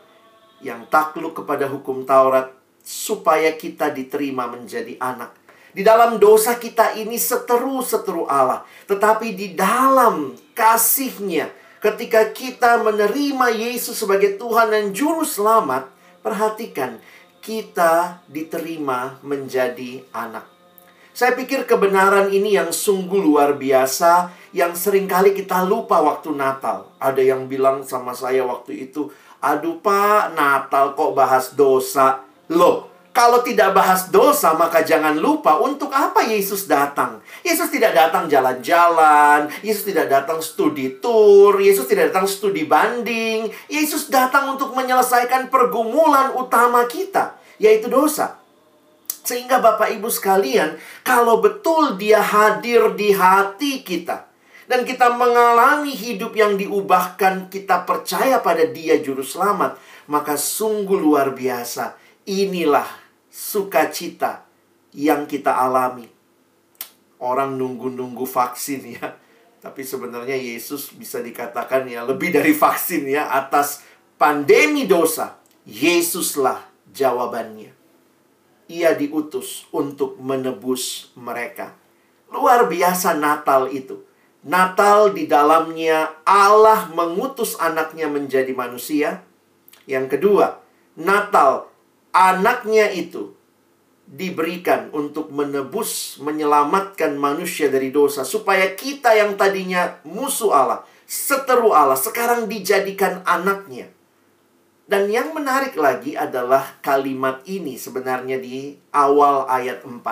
yang 0.64 0.88
takluk 0.88 1.36
kepada 1.36 1.68
hukum 1.68 2.08
Taurat 2.08 2.48
supaya 2.80 3.52
kita 3.52 3.92
diterima 3.92 4.48
menjadi 4.48 4.96
anak. 4.96 5.36
Di 5.70 5.86
dalam 5.86 6.18
dosa 6.18 6.58
kita 6.58 6.98
ini 6.98 7.14
seteru-seteru 7.14 8.26
Allah. 8.26 8.66
Tetapi 8.90 9.36
di 9.38 9.54
dalam 9.54 10.34
kasihnya 10.56 11.52
ketika 11.78 12.34
kita 12.34 12.82
menerima 12.82 13.54
Yesus 13.54 14.02
sebagai 14.02 14.34
Tuhan 14.34 14.74
dan 14.74 14.90
Juru 14.90 15.22
Selamat, 15.22 15.86
perhatikan, 16.26 16.98
kita 17.38 18.18
diterima 18.26 19.22
menjadi 19.22 20.02
anak. 20.10 20.49
Saya 21.10 21.34
pikir 21.34 21.66
kebenaran 21.66 22.30
ini 22.30 22.54
yang 22.54 22.70
sungguh 22.70 23.18
luar 23.18 23.58
biasa 23.58 24.30
yang 24.54 24.78
sering 24.78 25.10
kali 25.10 25.34
kita 25.34 25.66
lupa 25.66 25.98
waktu 25.98 26.30
Natal. 26.34 26.90
Ada 27.02 27.22
yang 27.22 27.50
bilang 27.50 27.82
sama 27.82 28.14
saya 28.14 28.46
waktu 28.46 28.90
itu, 28.90 29.10
"Aduh, 29.42 29.82
Pak, 29.82 30.38
Natal 30.38 30.94
kok 30.94 31.12
bahas 31.14 31.54
dosa?" 31.58 32.22
Loh, 32.50 32.90
kalau 33.10 33.42
tidak 33.42 33.74
bahas 33.74 34.06
dosa, 34.08 34.54
maka 34.54 34.86
jangan 34.86 35.18
lupa 35.18 35.58
untuk 35.58 35.90
apa 35.90 36.22
Yesus 36.24 36.70
datang. 36.70 37.18
Yesus 37.42 37.66
tidak 37.68 37.92
datang 37.92 38.30
jalan-jalan, 38.30 39.50
Yesus 39.66 39.86
tidak 39.90 40.08
datang 40.08 40.38
studi 40.38 41.02
tour, 41.02 41.58
Yesus 41.58 41.90
tidak 41.90 42.14
datang 42.14 42.30
studi 42.30 42.64
banding. 42.64 43.50
Yesus 43.66 44.08
datang 44.08 44.54
untuk 44.54 44.72
menyelesaikan 44.78 45.50
pergumulan 45.50 46.38
utama 46.38 46.86
kita, 46.86 47.36
yaitu 47.58 47.90
dosa. 47.90 48.39
Sehingga 49.20 49.60
Bapak 49.60 49.92
Ibu 49.94 50.08
sekalian, 50.08 50.80
kalau 51.04 51.38
betul 51.38 52.00
dia 52.00 52.20
hadir 52.24 52.96
di 52.96 53.12
hati 53.12 53.84
kita, 53.84 54.30
dan 54.70 54.86
kita 54.86 55.10
mengalami 55.18 55.90
hidup 55.90 56.30
yang 56.38 56.54
diubahkan, 56.54 57.50
kita 57.50 57.82
percaya 57.82 58.38
pada 58.38 58.62
Dia 58.70 59.02
Juru 59.02 59.26
Selamat, 59.26 59.74
maka 60.06 60.38
sungguh 60.38 60.94
luar 60.94 61.34
biasa. 61.34 61.98
Inilah 62.30 62.86
sukacita 63.26 64.46
yang 64.94 65.26
kita 65.26 65.58
alami. 65.58 66.06
Orang 67.18 67.58
nunggu-nunggu 67.58 68.22
vaksin 68.22 68.94
ya. 68.94 69.18
Tapi 69.58 69.82
sebenarnya 69.82 70.38
Yesus 70.38 70.94
bisa 70.94 71.18
dikatakan 71.18 71.90
ya 71.90 72.06
lebih 72.06 72.30
dari 72.30 72.54
vaksin 72.54 73.10
ya 73.10 73.26
atas 73.26 73.82
pandemi 74.14 74.86
dosa. 74.86 75.34
Yesuslah 75.66 76.62
jawabannya. 76.94 77.79
Ia 78.70 78.94
diutus 78.94 79.66
untuk 79.74 80.22
menebus 80.22 81.10
mereka. 81.18 81.74
Luar 82.30 82.70
biasa 82.70 83.18
Natal 83.18 83.66
itu. 83.74 84.06
Natal 84.46 85.10
di 85.10 85.26
dalamnya 85.26 86.22
Allah 86.22 86.86
mengutus 86.94 87.58
anaknya 87.58 88.06
menjadi 88.06 88.54
manusia. 88.54 89.26
Yang 89.90 90.16
kedua, 90.16 90.62
Natal 90.94 91.66
anaknya 92.14 92.94
itu 92.94 93.34
diberikan 94.10 94.90
untuk 94.90 95.30
menebus, 95.30 96.18
menyelamatkan 96.18 97.14
manusia 97.14 97.70
dari 97.70 97.94
dosa 97.94 98.26
supaya 98.26 98.74
kita 98.74 99.14
yang 99.14 99.38
tadinya 99.38 100.02
musuh 100.02 100.50
Allah, 100.50 100.82
seteru 101.06 101.70
Allah, 101.70 101.94
sekarang 101.94 102.50
dijadikan 102.50 103.22
anaknya. 103.22 103.86
Dan 104.90 105.06
yang 105.06 105.30
menarik 105.30 105.78
lagi 105.78 106.18
adalah 106.18 106.82
kalimat 106.82 107.46
ini 107.46 107.78
sebenarnya 107.78 108.42
di 108.42 108.74
awal 108.90 109.46
ayat 109.46 109.86
4. 109.86 110.02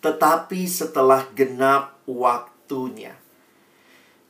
Tetapi 0.00 0.60
setelah 0.64 1.28
genap 1.36 2.00
waktu 2.08 2.54
waktunya. 2.64 3.12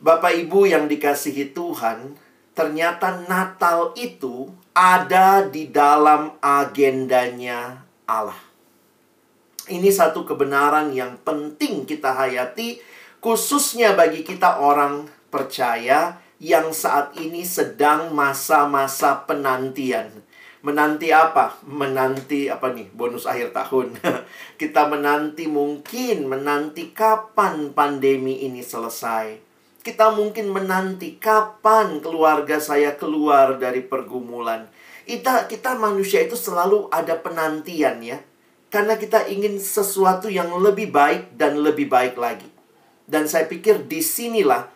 Bapak 0.03 0.35
Ibu 0.35 0.67
yang 0.67 0.91
dikasihi 0.91 1.55
Tuhan, 1.55 2.19
ternyata 2.51 3.23
Natal 3.31 3.95
itu 3.95 4.51
ada 4.75 5.47
di 5.47 5.71
dalam 5.71 6.35
agendanya 6.43 7.87
Allah. 8.11 8.37
Ini 9.71 9.87
satu 9.87 10.27
kebenaran 10.27 10.91
yang 10.91 11.15
penting 11.23 11.87
kita 11.87 12.11
hayati, 12.11 12.83
khususnya 13.23 13.95
bagi 13.95 14.27
kita 14.27 14.59
orang 14.59 15.07
percaya 15.31 16.19
yang 16.45 16.77
saat 16.77 17.17
ini 17.17 17.41
sedang 17.41 18.13
masa-masa 18.13 19.25
penantian 19.25 20.13
menanti 20.65 21.13
apa? 21.13 21.61
Menanti 21.69 22.49
apa 22.49 22.73
nih? 22.73 22.89
Bonus 22.91 23.29
akhir 23.29 23.53
tahun. 23.53 24.01
Kita 24.61 24.89
menanti 24.89 25.45
mungkin 25.45 26.25
menanti 26.25 26.91
kapan 26.97 27.77
pandemi 27.77 28.49
ini 28.49 28.65
selesai. 28.65 29.45
Kita 29.85 30.17
mungkin 30.17 30.49
menanti 30.49 31.21
kapan 31.21 32.01
keluarga 32.01 32.57
saya 32.57 32.97
keluar 32.97 33.61
dari 33.61 33.85
pergumulan. 33.85 34.65
Kita 35.05 35.45
kita 35.45 35.77
manusia 35.77 36.25
itu 36.25 36.41
selalu 36.41 36.89
ada 36.89 37.21
penantian 37.21 38.01
ya. 38.01 38.17
Karena 38.73 38.97
kita 38.97 39.29
ingin 39.29 39.61
sesuatu 39.61 40.33
yang 40.33 40.49
lebih 40.57 40.89
baik 40.89 41.37
dan 41.37 41.61
lebih 41.61 41.93
baik 41.93 42.17
lagi. 42.17 42.49
Dan 43.05 43.29
saya 43.29 43.45
pikir 43.45 43.85
di 43.85 44.01
sinilah 44.01 44.74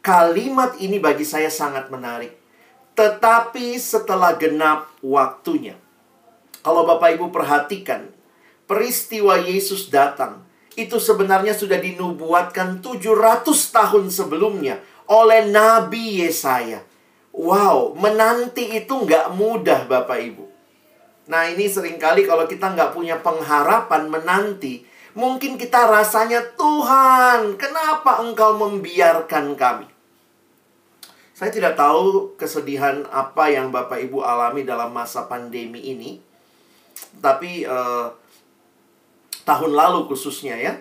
kalimat 0.00 0.78
ini 0.78 1.02
bagi 1.02 1.26
saya 1.26 1.50
sangat 1.52 1.90
menarik 1.92 2.38
tetapi 2.98 3.78
setelah 3.78 4.34
genap 4.34 4.90
waktunya. 4.98 5.78
Kalau 6.66 6.82
Bapak 6.82 7.14
Ibu 7.14 7.30
perhatikan, 7.30 8.10
peristiwa 8.66 9.38
Yesus 9.38 9.86
datang 9.86 10.42
itu 10.74 10.98
sebenarnya 10.98 11.54
sudah 11.54 11.78
dinubuatkan 11.78 12.82
700 12.82 13.46
tahun 13.70 14.10
sebelumnya 14.10 14.82
oleh 15.06 15.46
Nabi 15.46 16.26
Yesaya. 16.26 16.82
Wow, 17.30 17.94
menanti 17.94 18.66
itu 18.82 18.90
nggak 18.90 19.30
mudah 19.38 19.86
Bapak 19.86 20.18
Ibu. 20.18 20.44
Nah 21.30 21.46
ini 21.46 21.70
sering 21.70 22.02
kali 22.02 22.26
kalau 22.26 22.50
kita 22.50 22.74
nggak 22.74 22.98
punya 22.98 23.22
pengharapan 23.22 24.10
menanti, 24.10 24.82
mungkin 25.18 25.58
kita 25.58 25.90
rasanya 25.90 26.54
Tuhan, 26.54 27.58
kenapa 27.58 28.22
engkau 28.22 28.54
membiarkan 28.54 29.58
kami? 29.58 29.90
Saya 31.34 31.50
tidak 31.50 31.74
tahu 31.74 32.34
kesedihan 32.38 33.02
apa 33.10 33.50
yang 33.50 33.74
Bapak 33.74 33.98
Ibu 33.98 34.22
alami 34.22 34.62
dalam 34.62 34.94
masa 34.94 35.26
pandemi 35.26 35.82
ini. 35.90 36.22
Tapi 37.18 37.66
eh, 37.66 38.06
tahun 39.42 39.74
lalu 39.74 40.06
khususnya 40.06 40.54
ya. 40.54 40.78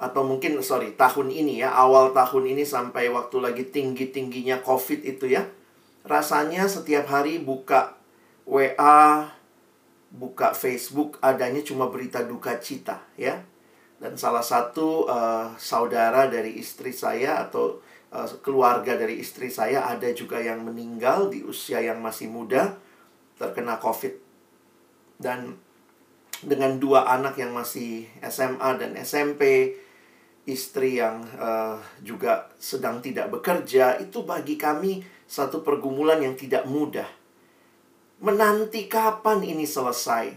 Atau 0.00 0.24
mungkin 0.24 0.58
sorry 0.62 0.94
tahun 0.94 1.30
ini 1.30 1.62
ya. 1.62 1.74
Awal 1.74 2.14
tahun 2.14 2.54
ini 2.54 2.66
sampai 2.66 3.10
waktu 3.10 3.36
lagi 3.42 3.64
tinggi-tingginya 3.66 4.62
COVID 4.62 5.02
itu 5.02 5.26
ya. 5.26 5.46
rasanya 6.00 6.64
setiap 6.64 7.12
hari 7.12 7.36
buka 7.44 7.92
WA, 8.48 9.28
buka 10.08 10.56
Facebook 10.56 11.20
adanya 11.20 11.60
cuma 11.60 11.92
berita 11.92 12.24
duka 12.24 12.56
cita 12.56 13.04
ya. 13.20 13.44
Dan 14.00 14.16
salah 14.16 14.40
satu 14.40 15.04
uh, 15.04 15.52
saudara 15.60 16.24
dari 16.32 16.56
istri 16.56 16.88
saya 16.88 17.44
atau 17.44 17.84
uh, 18.16 18.24
keluarga 18.40 18.96
dari 18.96 19.20
istri 19.20 19.52
saya 19.52 19.84
ada 19.84 20.08
juga 20.16 20.40
yang 20.40 20.64
meninggal 20.64 21.28
di 21.28 21.44
usia 21.44 21.84
yang 21.84 22.00
masih 22.00 22.32
muda 22.32 22.80
terkena 23.36 23.76
COVID. 23.76 24.16
Dan 25.20 25.52
dengan 26.40 26.80
dua 26.80 27.12
anak 27.12 27.36
yang 27.36 27.52
masih 27.52 28.08
SMA 28.24 28.80
dan 28.80 28.96
SMP, 28.96 29.76
istri 30.48 30.96
yang 30.96 31.20
uh, 31.36 31.76
juga 32.00 32.48
sedang 32.56 33.04
tidak 33.04 33.28
bekerja, 33.28 34.00
itu 34.00 34.24
bagi 34.24 34.56
kami 34.56 35.04
satu 35.28 35.60
pergumulan 35.60 36.24
yang 36.24 36.40
tidak 36.40 36.64
mudah. 36.64 37.06
Menanti 38.24 38.88
kapan 38.88 39.44
ini 39.44 39.68
selesai? 39.68 40.32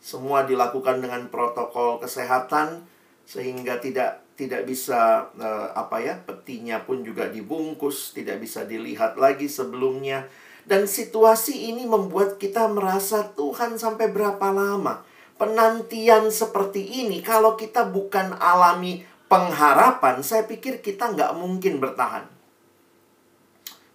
Semua 0.00 0.48
dilakukan 0.48 1.04
dengan 1.04 1.28
protokol 1.28 2.00
kesehatan 2.00 2.91
sehingga 3.24 3.78
tidak 3.78 4.22
tidak 4.34 4.66
bisa 4.66 5.30
uh, 5.38 5.68
apa 5.76 6.02
ya 6.02 6.14
petinya 6.18 6.82
pun 6.82 7.04
juga 7.04 7.28
dibungkus, 7.28 8.16
tidak 8.16 8.42
bisa 8.42 8.66
dilihat 8.66 9.20
lagi 9.20 9.46
sebelumnya. 9.46 10.26
Dan 10.62 10.86
situasi 10.86 11.74
ini 11.74 11.84
membuat 11.86 12.38
kita 12.38 12.70
merasa 12.70 13.26
Tuhan 13.34 13.78
sampai 13.78 14.06
berapa 14.14 14.54
lama? 14.54 15.02
penantian 15.42 16.30
seperti 16.30 17.02
ini, 17.02 17.18
kalau 17.18 17.58
kita 17.58 17.90
bukan 17.90 18.38
alami 18.38 19.02
pengharapan, 19.26 20.22
saya 20.22 20.46
pikir 20.46 20.78
kita 20.78 21.10
nggak 21.10 21.34
mungkin 21.34 21.82
bertahan. 21.82 22.30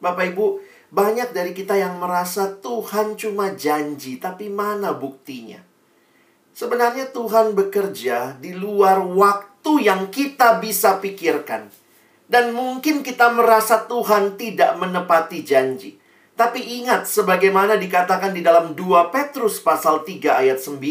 Bapak 0.03 0.35
Ibu, 0.35 0.59
banyak 0.91 1.31
dari 1.31 1.55
kita 1.55 1.79
yang 1.79 2.03
merasa 2.03 2.51
Tuhan 2.59 3.15
cuma 3.15 3.55
janji, 3.55 4.19
tapi 4.19 4.51
mana 4.51 4.91
buktinya? 4.91 5.63
Sebenarnya 6.57 7.13
Tuhan 7.13 7.53
bekerja 7.53 8.33
di 8.41 8.57
luar 8.57 8.97
waktu 9.05 9.85
yang 9.85 10.09
kita 10.09 10.57
bisa 10.57 10.97
pikirkan. 10.97 11.69
Dan 12.25 12.57
mungkin 12.57 13.05
kita 13.05 13.29
merasa 13.29 13.85
Tuhan 13.85 14.41
tidak 14.41 14.73
menepati 14.81 15.45
janji. 15.45 16.01
Tapi 16.33 16.81
ingat 16.81 17.05
sebagaimana 17.05 17.77
dikatakan 17.77 18.33
di 18.33 18.41
dalam 18.41 18.73
2 18.73 19.13
Petrus 19.13 19.61
pasal 19.61 20.01
3 20.01 20.33
ayat 20.33 20.57
9. 20.57 20.81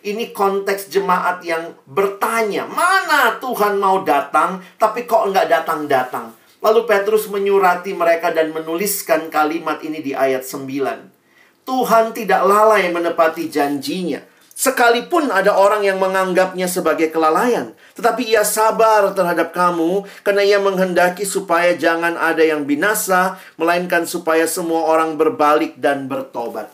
Ini 0.00 0.32
konteks 0.32 0.88
jemaat 0.88 1.44
yang 1.44 1.76
bertanya, 1.84 2.64
mana 2.64 3.36
Tuhan 3.36 3.76
mau 3.76 4.00
datang, 4.00 4.64
tapi 4.80 5.04
kok 5.04 5.28
nggak 5.28 5.44
datang-datang. 5.52 6.32
Lalu 6.64 6.88
Petrus 6.88 7.28
menyurati 7.28 7.92
mereka 7.92 8.32
dan 8.32 8.48
menuliskan 8.48 9.28
kalimat 9.28 9.76
ini 9.84 10.00
di 10.00 10.16
ayat 10.16 10.40
9. 10.40 11.68
Tuhan 11.68 12.16
tidak 12.16 12.42
lalai 12.48 12.88
menepati 12.88 13.52
janjinya. 13.52 14.31
Sekalipun 14.62 15.34
ada 15.34 15.58
orang 15.58 15.82
yang 15.82 15.98
menganggapnya 15.98 16.70
sebagai 16.70 17.10
kelalaian. 17.10 17.74
Tetapi 17.98 18.30
ia 18.30 18.46
sabar 18.46 19.10
terhadap 19.10 19.50
kamu 19.50 20.06
karena 20.22 20.46
ia 20.46 20.62
menghendaki 20.62 21.26
supaya 21.26 21.74
jangan 21.74 22.14
ada 22.14 22.46
yang 22.46 22.62
binasa. 22.62 23.42
Melainkan 23.58 24.06
supaya 24.06 24.46
semua 24.46 24.86
orang 24.86 25.18
berbalik 25.18 25.82
dan 25.82 26.06
bertobat. 26.06 26.70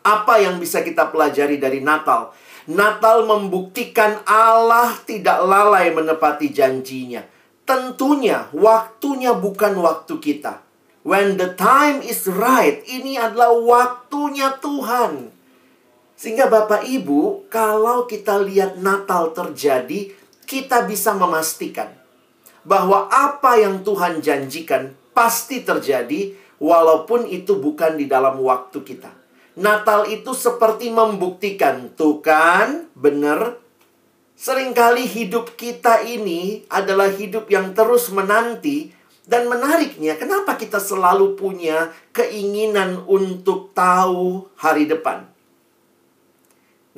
Apa 0.00 0.40
yang 0.40 0.56
bisa 0.56 0.80
kita 0.80 1.12
pelajari 1.12 1.60
dari 1.60 1.84
Natal? 1.84 2.32
Natal 2.64 3.28
membuktikan 3.28 4.24
Allah 4.24 4.96
tidak 5.04 5.44
lalai 5.44 5.92
menepati 5.92 6.48
janjinya. 6.48 7.20
Tentunya 7.68 8.48
waktunya 8.56 9.36
bukan 9.36 9.76
waktu 9.76 10.16
kita. 10.24 10.64
When 11.04 11.36
the 11.36 11.52
time 11.52 12.00
is 12.00 12.24
right, 12.24 12.80
ini 12.88 13.20
adalah 13.20 13.52
waktunya 13.60 14.56
Tuhan. 14.56 15.36
Sehingga 16.18 16.50
Bapak 16.50 16.82
Ibu, 16.82 17.46
kalau 17.46 18.02
kita 18.10 18.42
lihat 18.42 18.82
Natal 18.82 19.30
terjadi, 19.30 20.10
kita 20.50 20.82
bisa 20.82 21.14
memastikan 21.14 21.94
bahwa 22.66 23.06
apa 23.06 23.54
yang 23.62 23.86
Tuhan 23.86 24.18
janjikan 24.18 24.98
pasti 25.14 25.62
terjadi 25.62 26.34
walaupun 26.58 27.22
itu 27.30 27.62
bukan 27.62 27.94
di 27.94 28.10
dalam 28.10 28.42
waktu 28.42 28.82
kita. 28.82 29.14
Natal 29.62 30.10
itu 30.10 30.34
seperti 30.34 30.90
membuktikan, 30.90 31.94
tuh 31.94 32.18
kan, 32.18 32.90
benar. 32.98 33.54
Seringkali 34.34 35.06
hidup 35.06 35.54
kita 35.54 36.02
ini 36.02 36.66
adalah 36.66 37.14
hidup 37.14 37.46
yang 37.46 37.78
terus 37.78 38.10
menanti 38.10 38.90
dan 39.22 39.46
menariknya, 39.46 40.18
kenapa 40.18 40.58
kita 40.58 40.82
selalu 40.82 41.38
punya 41.38 41.94
keinginan 42.10 43.06
untuk 43.06 43.70
tahu 43.70 44.50
hari 44.58 44.90
depan? 44.90 45.37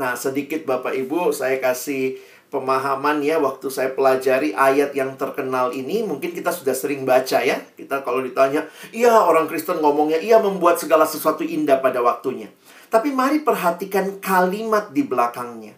Nah, 0.00 0.16
sedikit 0.16 0.64
Bapak 0.64 0.96
Ibu, 0.96 1.28
saya 1.28 1.60
kasih 1.60 2.16
pemahaman 2.48 3.20
ya 3.20 3.36
waktu 3.36 3.68
saya 3.68 3.92
pelajari 3.92 4.56
ayat 4.56 4.96
yang 4.96 5.14
terkenal 5.20 5.76
ini 5.76 6.00
mungkin 6.02 6.32
kita 6.32 6.48
sudah 6.48 6.72
sering 6.72 7.04
baca 7.04 7.44
ya. 7.44 7.60
Kita 7.76 8.00
kalau 8.00 8.24
ditanya 8.24 8.64
iya 8.96 9.12
orang 9.12 9.44
Kristen 9.44 9.84
ngomongnya 9.84 10.16
iya 10.16 10.40
membuat 10.40 10.80
segala 10.80 11.04
sesuatu 11.04 11.44
indah 11.44 11.84
pada 11.84 12.00
waktunya. 12.00 12.48
Tapi 12.88 13.12
mari 13.12 13.44
perhatikan 13.44 14.24
kalimat 14.24 14.88
di 14.88 15.04
belakangnya. 15.04 15.76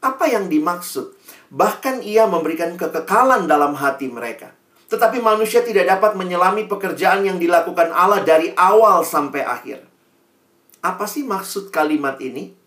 Apa 0.00 0.32
yang 0.32 0.48
dimaksud? 0.48 1.12
Bahkan 1.52 2.00
ia 2.00 2.24
memberikan 2.24 2.72
kekekalan 2.80 3.44
dalam 3.44 3.76
hati 3.76 4.08
mereka. 4.08 4.56
Tetapi 4.88 5.20
manusia 5.20 5.60
tidak 5.60 5.84
dapat 5.84 6.16
menyelami 6.16 6.64
pekerjaan 6.64 7.28
yang 7.28 7.36
dilakukan 7.36 7.92
Allah 7.92 8.24
dari 8.24 8.56
awal 8.56 9.04
sampai 9.04 9.44
akhir. 9.44 9.84
Apa 10.80 11.04
sih 11.04 11.22
maksud 11.22 11.68
kalimat 11.68 12.16
ini 12.24 12.59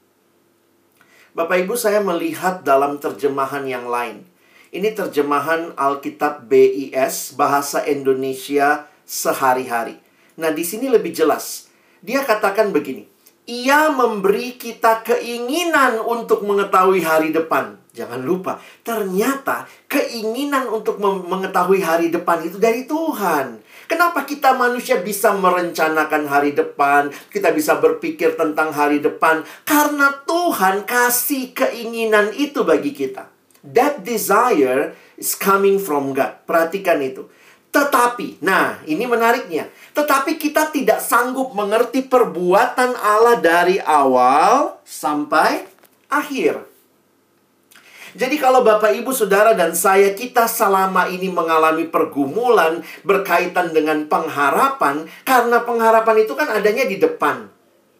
Bapak 1.33 1.65
Ibu 1.65 1.73
saya 1.73 1.97
melihat 1.97 2.61
dalam 2.61 3.01
terjemahan 3.01 3.65
yang 3.65 3.89
lain. 3.89 4.21
Ini 4.69 4.93
terjemahan 4.93 5.73
Alkitab 5.73 6.45
BIS 6.45 7.33
bahasa 7.33 7.81
Indonesia 7.89 8.85
sehari-hari. 9.01 9.97
Nah, 10.37 10.53
di 10.53 10.61
sini 10.61 10.93
lebih 10.93 11.09
jelas. 11.09 11.73
Dia 12.05 12.21
katakan 12.21 12.69
begini. 12.69 13.09
Ia 13.49 13.89
memberi 13.89 14.61
kita 14.61 15.01
keinginan 15.01 16.05
untuk 16.05 16.45
mengetahui 16.45 17.01
hari 17.01 17.33
depan. 17.33 17.81
Jangan 17.97 18.21
lupa, 18.21 18.61
ternyata 18.85 19.65
keinginan 19.89 20.69
untuk 20.69 21.01
mengetahui 21.01 21.81
hari 21.81 22.13
depan 22.13 22.45
itu 22.45 22.61
dari 22.61 22.85
Tuhan. 22.85 23.57
Kenapa 23.85 24.23
kita 24.23 24.55
manusia 24.55 24.99
bisa 25.03 25.35
merencanakan 25.35 26.23
hari 26.25 26.55
depan? 26.55 27.11
Kita 27.29 27.51
bisa 27.51 27.77
berpikir 27.77 28.39
tentang 28.39 28.71
hari 28.71 29.03
depan 29.03 29.43
karena 29.67 30.13
Tuhan 30.23 30.87
kasih 30.87 31.51
keinginan 31.51 32.31
itu 32.33 32.63
bagi 32.63 32.95
kita. 32.95 33.27
That 33.63 34.03
desire 34.03 34.95
is 35.15 35.35
coming 35.39 35.79
from 35.79 36.11
God. 36.11 36.43
Perhatikan 36.43 36.99
itu. 36.99 37.27
Tetapi, 37.73 38.43
nah 38.45 38.77
ini 38.85 39.09
menariknya. 39.09 39.65
Tetapi 39.97 40.37
kita 40.37 40.69
tidak 40.69 41.01
sanggup 41.01 41.57
mengerti 41.57 42.05
perbuatan 42.05 42.93
Allah 42.93 43.41
dari 43.41 43.81
awal 43.81 44.77
sampai 44.85 45.65
akhir. 46.05 46.72
Jadi 48.13 48.37
kalau 48.37 48.61
Bapak 48.61 48.93
Ibu 48.93 49.09
Saudara 49.09 49.57
dan 49.57 49.73
saya 49.73 50.13
kita 50.13 50.45
selama 50.45 51.09
ini 51.09 51.33
mengalami 51.33 51.89
pergumulan 51.89 52.85
berkaitan 53.01 53.73
dengan 53.73 54.05
pengharapan 54.05 55.09
karena 55.25 55.65
pengharapan 55.65 56.21
itu 56.21 56.33
kan 56.37 56.53
adanya 56.53 56.85
di 56.85 57.01
depan. 57.01 57.49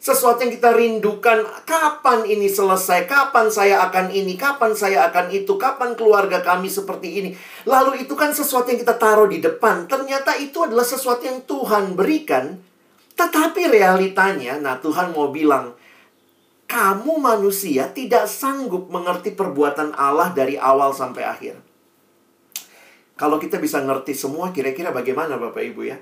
Sesuatu 0.03 0.43
yang 0.43 0.51
kita 0.51 0.75
rindukan, 0.75 1.47
kapan 1.63 2.27
ini 2.27 2.51
selesai? 2.51 3.07
Kapan 3.07 3.47
saya 3.47 3.87
akan 3.87 4.11
ini? 4.11 4.35
Kapan 4.35 4.75
saya 4.75 5.07
akan 5.07 5.31
itu? 5.31 5.55
Kapan 5.55 5.95
keluarga 5.95 6.43
kami 6.43 6.67
seperti 6.67 7.23
ini? 7.23 7.29
Lalu 7.63 8.03
itu 8.03 8.11
kan 8.11 8.35
sesuatu 8.35 8.67
yang 8.67 8.83
kita 8.83 8.99
taruh 8.99 9.31
di 9.31 9.39
depan. 9.39 9.87
Ternyata 9.87 10.35
itu 10.43 10.59
adalah 10.59 10.83
sesuatu 10.83 11.23
yang 11.23 11.47
Tuhan 11.47 11.95
berikan. 11.95 12.59
Tetapi 13.15 13.71
realitanya, 13.71 14.59
nah 14.59 14.75
Tuhan 14.75 15.15
mau 15.15 15.31
bilang, 15.31 15.71
kamu 16.73 17.21
manusia 17.21 17.93
tidak 17.93 18.25
sanggup 18.25 18.89
mengerti 18.89 19.37
perbuatan 19.37 19.93
Allah 19.93 20.33
dari 20.33 20.57
awal 20.57 20.89
sampai 20.89 21.21
akhir. 21.21 21.55
Kalau 23.13 23.37
kita 23.37 23.61
bisa 23.61 23.77
ngerti 23.85 24.17
semua, 24.17 24.49
kira-kira 24.49 24.89
bagaimana 24.89 25.37
Bapak 25.37 25.61
Ibu 25.61 25.85
ya? 25.85 26.01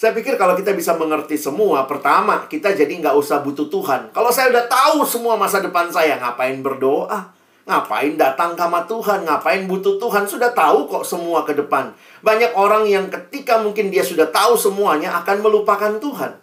Saya 0.00 0.16
pikir 0.16 0.40
kalau 0.40 0.56
kita 0.56 0.72
bisa 0.72 0.96
mengerti 0.96 1.36
semua, 1.36 1.84
pertama, 1.84 2.48
kita 2.48 2.72
jadi 2.72 2.88
nggak 2.88 3.12
usah 3.12 3.44
butuh 3.44 3.68
Tuhan. 3.68 4.08
Kalau 4.16 4.32
saya 4.32 4.48
udah 4.56 4.64
tahu 4.64 5.04
semua 5.04 5.36
masa 5.36 5.60
depan 5.60 5.92
saya, 5.92 6.16
ngapain 6.16 6.64
berdoa? 6.64 7.36
Ngapain 7.68 8.16
datang 8.16 8.56
sama 8.56 8.88
Tuhan? 8.88 9.28
Ngapain 9.28 9.68
butuh 9.68 10.00
Tuhan? 10.00 10.24
Sudah 10.24 10.48
tahu 10.56 10.88
kok 10.88 11.04
semua 11.04 11.44
ke 11.44 11.52
depan. 11.52 11.92
Banyak 12.24 12.56
orang 12.56 12.88
yang 12.88 13.12
ketika 13.12 13.60
mungkin 13.60 13.92
dia 13.92 14.00
sudah 14.00 14.32
tahu 14.32 14.56
semuanya 14.56 15.12
akan 15.20 15.44
melupakan 15.44 15.92
Tuhan. 16.00 16.40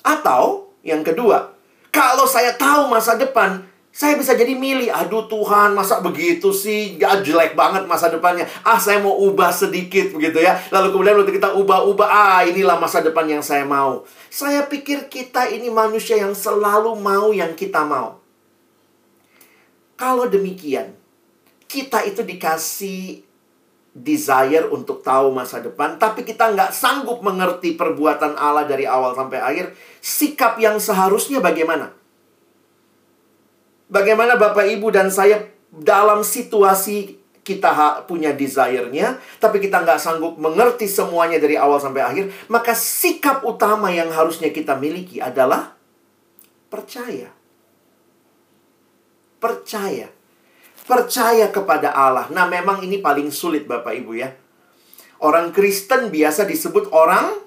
Atau 0.00 0.72
yang 0.80 1.04
kedua, 1.04 1.55
kalau 1.96 2.28
saya 2.28 2.52
tahu 2.60 2.92
masa 2.92 3.16
depan, 3.16 3.64
Saya 3.96 4.20
bisa 4.20 4.36
jadi 4.36 4.52
milih, 4.52 4.92
aduh 4.92 5.24
Tuhan, 5.24 5.72
masa 5.72 6.04
begitu 6.04 6.52
sih? 6.52 7.00
Gak 7.00 7.24
jelek 7.24 7.56
banget 7.56 7.88
masa 7.88 8.12
depannya. 8.12 8.44
Ah, 8.60 8.76
saya 8.76 9.00
mau 9.00 9.16
ubah 9.24 9.48
sedikit 9.48 10.12
begitu 10.12 10.44
ya. 10.44 10.52
Lalu 10.68 10.92
kemudian 10.92 11.16
waktu 11.16 11.32
kita 11.40 11.56
ubah-ubah, 11.56 12.04
ah 12.04 12.44
inilah 12.44 12.76
masa 12.76 13.00
depan 13.00 13.24
yang 13.24 13.40
saya 13.40 13.64
mau. 13.64 14.04
Saya 14.28 14.68
pikir 14.68 15.08
kita 15.08 15.48
ini 15.48 15.72
manusia 15.72 16.20
yang 16.20 16.36
selalu 16.36 16.92
mau 17.00 17.32
yang 17.32 17.56
kita 17.56 17.88
mau. 17.88 18.20
Kalau 19.96 20.28
demikian, 20.28 20.92
kita 21.64 22.04
itu 22.04 22.20
dikasih 22.20 23.24
desire 23.96 24.68
untuk 24.68 25.00
tahu 25.00 25.32
masa 25.32 25.64
depan, 25.64 25.96
tapi 25.96 26.20
kita 26.20 26.52
nggak 26.52 26.76
sanggup 26.76 27.24
mengerti 27.24 27.72
perbuatan 27.80 28.36
Allah 28.36 28.68
dari 28.68 28.84
awal 28.84 29.16
sampai 29.16 29.40
akhir, 29.40 29.72
sikap 30.04 30.60
yang 30.60 30.76
seharusnya 30.76 31.40
bagaimana? 31.40 31.96
Bagaimana 33.88 34.36
Bapak 34.36 34.68
Ibu 34.68 34.92
dan 34.92 35.08
saya 35.08 35.48
dalam 35.72 36.20
situasi 36.20 37.16
kita 37.46 38.02
punya 38.10 38.34
desire-nya, 38.34 39.22
tapi 39.38 39.62
kita 39.62 39.80
nggak 39.80 40.02
sanggup 40.02 40.34
mengerti 40.36 40.90
semuanya 40.90 41.38
dari 41.38 41.54
awal 41.54 41.78
sampai 41.78 42.02
akhir, 42.02 42.24
maka 42.50 42.74
sikap 42.74 43.46
utama 43.46 43.88
yang 43.94 44.10
harusnya 44.10 44.50
kita 44.50 44.74
miliki 44.74 45.22
adalah 45.22 45.78
percaya. 46.66 47.30
Percaya. 49.38 50.15
Percaya 50.86 51.50
kepada 51.50 51.90
Allah. 51.90 52.30
Nah, 52.30 52.46
memang 52.46 52.80
ini 52.86 53.02
paling 53.02 53.34
sulit 53.34 53.66
Bapak 53.66 53.92
Ibu 53.92 54.12
ya. 54.14 54.30
Orang 55.18 55.50
Kristen 55.50 56.14
biasa 56.14 56.46
disebut 56.46 56.94
orang 56.94 57.42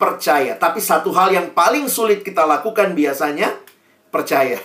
percaya, 0.00 0.56
tapi 0.56 0.80
satu 0.80 1.12
hal 1.12 1.28
yang 1.34 1.52
paling 1.52 1.84
sulit 1.92 2.24
kita 2.24 2.48
lakukan 2.48 2.96
biasanya 2.96 3.52
percaya. 4.08 4.56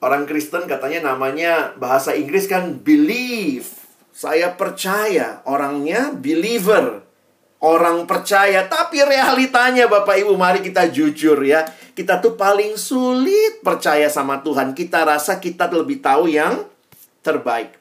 Orang 0.00 0.24
Kristen 0.24 0.64
katanya 0.64 1.12
namanya 1.12 1.76
bahasa 1.76 2.16
Inggris 2.16 2.48
kan 2.48 2.80
believe. 2.80 3.68
Saya 4.16 4.56
percaya. 4.56 5.44
Orangnya 5.44 6.16
believer. 6.16 7.04
Orang 7.60 8.08
percaya. 8.08 8.64
Tapi 8.64 9.04
realitanya 9.04 9.84
Bapak 9.84 10.16
Ibu 10.16 10.32
mari 10.32 10.64
kita 10.64 10.88
jujur 10.88 11.36
ya. 11.44 11.68
Kita 11.92 12.16
tuh 12.16 12.32
paling 12.32 12.80
sulit 12.80 13.60
percaya 13.60 14.08
sama 14.08 14.40
Tuhan. 14.40 14.72
Kita 14.72 15.04
rasa 15.04 15.36
kita 15.36 15.68
lebih 15.68 16.00
tahu 16.00 16.32
yang 16.32 16.64
terbaik. 17.20 17.76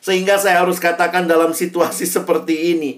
Sehingga 0.00 0.40
saya 0.40 0.64
harus 0.64 0.80
katakan 0.80 1.28
dalam 1.28 1.52
situasi 1.52 2.08
seperti 2.16 2.72
ini. 2.72 2.90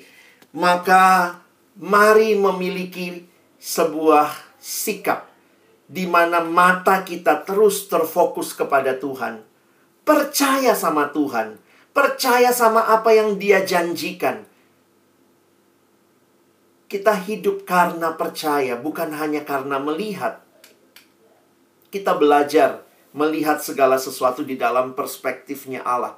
Maka 0.55 1.37
mari 1.75 2.39
memiliki 2.39 3.27
sebuah 3.59 4.31
sikap 4.63 5.27
di 5.91 6.07
mana 6.09 6.41
mata 6.41 7.05
kita 7.05 7.45
terus 7.45 7.91
terfokus 7.91 8.57
kepada 8.57 8.97
Tuhan. 8.97 9.43
Percaya 10.05 10.77
sama 10.77 11.11
Tuhan, 11.11 11.57
percaya 11.97 12.53
sama 12.53 12.93
apa 12.93 13.11
yang 13.17 13.41
Dia 13.41 13.65
janjikan. 13.65 14.45
Kita 16.95 17.11
hidup 17.27 17.67
karena 17.67 18.15
percaya, 18.15 18.79
bukan 18.79 19.11
hanya 19.19 19.43
karena 19.43 19.83
melihat. 19.83 20.39
Kita 21.91 22.15
belajar 22.15 22.87
melihat 23.11 23.59
segala 23.59 23.99
sesuatu 23.99 24.47
di 24.47 24.55
dalam 24.55 24.95
perspektifnya 24.95 25.83
Allah. 25.83 26.15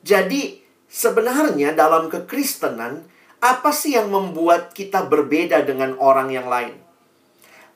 Jadi, 0.00 0.64
sebenarnya 0.88 1.76
dalam 1.76 2.08
kekristenan, 2.08 3.04
apa 3.44 3.76
sih 3.76 3.92
yang 3.92 4.08
membuat 4.08 4.72
kita 4.72 5.04
berbeda 5.04 5.60
dengan 5.68 6.00
orang 6.00 6.32
yang 6.32 6.48
lain? 6.48 6.80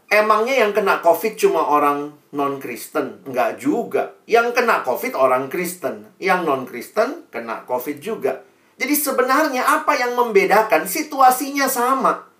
Emangnya 0.08 0.64
yang 0.64 0.72
kena 0.72 1.04
COVID 1.04 1.36
cuma 1.36 1.68
orang 1.68 2.16
non-Kristen? 2.32 3.28
Enggak 3.28 3.60
juga. 3.60 4.16
Yang 4.24 4.56
kena 4.56 4.80
COVID 4.80 5.12
orang 5.12 5.52
Kristen. 5.52 6.08
Yang 6.16 6.40
non-Kristen 6.48 7.28
kena 7.28 7.68
COVID 7.68 8.00
juga. 8.00 8.48
Jadi 8.78 8.94
sebenarnya 8.94 9.66
apa 9.66 9.98
yang 9.98 10.14
membedakan? 10.14 10.86
Situasinya 10.86 11.66
sama. 11.66 12.30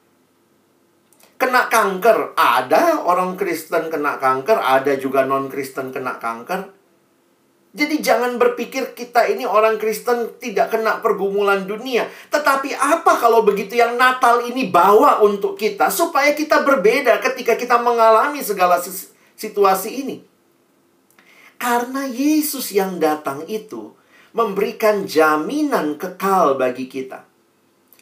Kena 1.39 1.67
kanker, 1.71 2.35
ada 2.35 3.03
orang 3.03 3.39
Kristen 3.39 3.91
kena 3.91 4.19
kanker, 4.19 4.59
ada 4.59 4.95
juga 4.99 5.23
non-Kristen 5.27 5.95
kena 5.95 6.19
kanker. 6.19 6.79
Jadi 7.79 8.01
jangan 8.03 8.41
berpikir 8.43 8.97
kita 8.97 9.29
ini 9.31 9.47
orang 9.47 9.79
Kristen 9.79 10.41
tidak 10.43 10.75
kena 10.75 10.99
pergumulan 10.99 11.63
dunia. 11.63 12.11
Tetapi 12.33 12.75
apa 12.75 13.23
kalau 13.23 13.47
begitu 13.47 13.79
yang 13.79 13.95
Natal 13.95 14.43
ini 14.47 14.67
bawa 14.67 15.23
untuk 15.23 15.55
kita 15.55 15.93
supaya 15.93 16.35
kita 16.35 16.67
berbeda 16.67 17.23
ketika 17.23 17.55
kita 17.55 17.79
mengalami 17.79 18.43
segala 18.43 18.83
situasi 19.39 19.91
ini? 19.95 20.17
Karena 21.59 22.07
Yesus 22.07 22.71
yang 22.75 22.99
datang 22.99 23.47
itu 23.47 23.98
memberikan 24.33 25.09
jaminan 25.09 25.97
kekal 25.97 26.57
bagi 26.61 26.89
kita. 26.91 27.25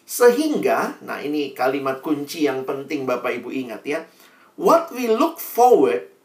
Sehingga, 0.07 1.03
nah 1.03 1.19
ini 1.19 1.51
kalimat 1.51 1.99
kunci 1.99 2.47
yang 2.47 2.63
penting 2.63 3.05
Bapak 3.05 3.43
Ibu 3.43 3.51
ingat 3.51 3.83
ya. 3.83 4.07
What 4.55 4.95
we 4.95 5.11
look 5.11 5.43
forward 5.43 6.17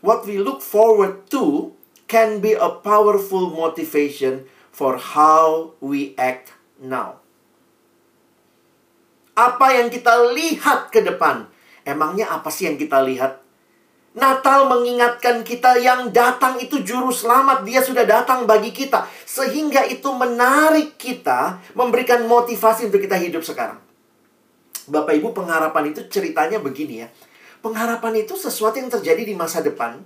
what 0.00 0.26
we 0.26 0.38
look 0.38 0.62
forward 0.62 1.26
to 1.30 1.74
can 2.06 2.40
be 2.40 2.54
a 2.54 2.70
powerful 2.70 3.50
motivation 3.50 4.46
for 4.70 4.96
how 4.96 5.74
we 5.82 6.14
act 6.16 6.54
now. 6.78 7.20
Apa 9.38 9.78
yang 9.78 9.88
kita 9.90 10.34
lihat 10.34 10.90
ke 10.90 11.02
depan? 11.02 11.46
Emangnya 11.86 12.30
apa 12.30 12.50
sih 12.50 12.66
yang 12.66 12.78
kita 12.78 12.98
lihat? 13.06 13.38
Natal 14.16 14.66
mengingatkan 14.72 15.44
kita 15.44 15.76
yang 15.76 16.08
datang 16.08 16.56
itu 16.56 16.80
juru 16.80 17.12
selamat. 17.12 17.62
Dia 17.68 17.84
sudah 17.84 18.08
datang 18.08 18.48
bagi 18.48 18.72
kita. 18.72 19.04
Sehingga 19.28 19.84
itu 19.84 20.08
menarik 20.16 20.96
kita, 20.96 21.60
memberikan 21.76 22.24
motivasi 22.24 22.88
untuk 22.88 23.04
kita 23.04 23.20
hidup 23.20 23.44
sekarang. 23.44 23.78
Bapak 24.88 25.12
Ibu 25.12 25.36
pengharapan 25.36 25.92
itu 25.92 26.08
ceritanya 26.08 26.56
begini 26.58 27.04
ya. 27.04 27.08
Pengharapan 27.60 28.24
itu 28.24 28.34
sesuatu 28.34 28.80
yang 28.80 28.88
terjadi 28.88 29.22
di 29.28 29.34
masa 29.36 29.60
depan. 29.60 30.00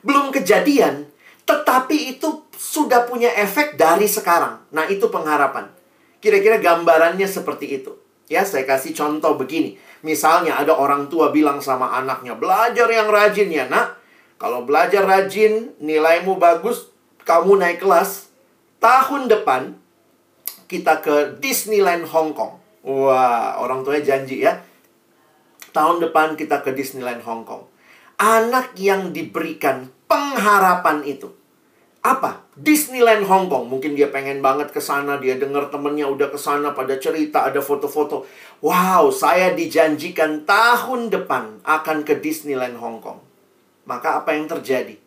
Belum 0.00 0.32
kejadian, 0.32 1.04
tetapi 1.44 2.16
itu 2.16 2.48
sudah 2.56 3.04
punya 3.04 3.28
efek 3.36 3.76
dari 3.76 4.08
sekarang. 4.08 4.64
Nah, 4.72 4.88
itu 4.88 5.12
pengharapan. 5.12 5.68
Kira-kira 6.24 6.56
gambarannya 6.56 7.28
seperti 7.28 7.82
itu. 7.82 7.92
Ya, 8.32 8.48
saya 8.48 8.64
kasih 8.64 8.96
contoh 8.96 9.36
begini. 9.36 9.76
Misalnya 10.04 10.60
ada 10.60 10.76
orang 10.76 11.08
tua 11.08 11.32
bilang 11.32 11.64
sama 11.64 11.88
anaknya, 11.96 12.36
"Belajar 12.36 12.84
yang 12.92 13.08
rajin 13.08 13.48
ya, 13.48 13.64
Nak. 13.72 13.96
Kalau 14.36 14.68
belajar 14.68 15.08
rajin, 15.08 15.72
nilaimu 15.80 16.36
bagus, 16.36 16.92
kamu 17.24 17.56
naik 17.56 17.80
kelas. 17.80 18.28
Tahun 18.84 19.32
depan 19.32 19.80
kita 20.68 21.00
ke 21.00 21.40
Disneyland 21.40 22.04
Hong 22.04 22.36
Kong." 22.36 22.60
Wah, 22.84 23.56
orang 23.64 23.80
tuanya 23.80 24.04
janji 24.04 24.44
ya. 24.44 24.60
Tahun 25.72 26.04
depan 26.04 26.36
kita 26.36 26.60
ke 26.60 26.76
Disneyland 26.76 27.24
Hong 27.24 27.48
Kong. 27.48 27.64
Anak 28.20 28.76
yang 28.76 29.10
diberikan 29.16 29.88
pengharapan 30.04 31.00
itu. 31.08 31.32
Apa? 32.04 32.44
Disneyland 32.52 33.24
Hong 33.24 33.48
Kong. 33.48 33.64
Mungkin 33.72 33.96
dia 33.96 34.12
pengen 34.12 34.44
banget 34.44 34.68
ke 34.68 34.76
sana, 34.76 35.16
dia 35.16 35.40
dengar 35.40 35.72
temennya 35.72 36.04
udah 36.04 36.28
ke 36.28 36.36
sana 36.36 36.76
pada 36.76 37.00
cerita, 37.00 37.48
ada 37.48 37.64
foto-foto. 37.64 38.28
Wow, 38.60 39.08
saya 39.08 39.56
dijanjikan 39.56 40.44
tahun 40.44 41.08
depan 41.08 41.64
akan 41.64 42.04
ke 42.04 42.20
Disneyland 42.20 42.76
Hong 42.76 43.00
Kong. 43.00 43.24
Maka 43.88 44.20
apa 44.20 44.36
yang 44.36 44.44
terjadi? 44.44 45.00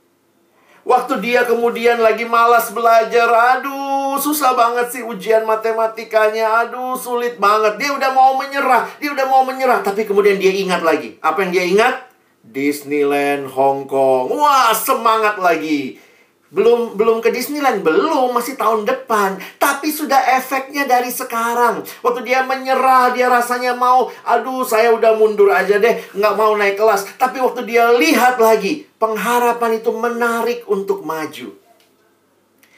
Waktu 0.88 1.20
dia 1.22 1.46
kemudian 1.46 2.02
lagi 2.02 2.26
malas 2.26 2.74
belajar, 2.74 3.30
aduh 3.30 4.16
susah 4.18 4.56
banget 4.58 4.88
sih 4.98 5.04
ujian 5.04 5.44
matematikanya, 5.46 6.66
aduh 6.66 6.98
sulit 6.98 7.38
banget. 7.38 7.78
Dia 7.78 7.94
udah 7.94 8.10
mau 8.16 8.40
menyerah, 8.42 8.90
dia 8.98 9.14
udah 9.14 9.28
mau 9.30 9.46
menyerah. 9.46 9.86
Tapi 9.86 10.08
kemudian 10.08 10.42
dia 10.42 10.50
ingat 10.50 10.82
lagi. 10.82 11.20
Apa 11.22 11.46
yang 11.46 11.52
dia 11.54 11.66
ingat? 11.68 11.96
Disneyland 12.42 13.52
Hong 13.52 13.86
Kong. 13.86 14.32
Wah, 14.32 14.72
semangat 14.72 15.38
lagi. 15.38 16.07
Belum 16.48 16.96
belum 16.96 17.20
ke 17.20 17.28
Disneyland, 17.28 17.84
belum, 17.84 18.32
masih 18.32 18.56
tahun 18.56 18.88
depan. 18.88 19.36
Tapi 19.60 19.92
sudah 19.92 20.40
efeknya 20.40 20.88
dari 20.88 21.12
sekarang. 21.12 21.84
Waktu 22.00 22.24
dia 22.24 22.48
menyerah, 22.48 23.12
dia 23.12 23.28
rasanya 23.28 23.76
mau, 23.76 24.08
aduh 24.24 24.64
saya 24.64 24.96
udah 24.96 25.20
mundur 25.20 25.52
aja 25.52 25.76
deh, 25.76 26.00
nggak 26.16 26.34
mau 26.40 26.56
naik 26.56 26.80
kelas. 26.80 27.20
Tapi 27.20 27.44
waktu 27.44 27.68
dia 27.68 27.92
lihat 27.92 28.40
lagi, 28.40 28.88
pengharapan 28.96 29.84
itu 29.84 29.92
menarik 29.92 30.64
untuk 30.72 31.04
maju. 31.04 31.52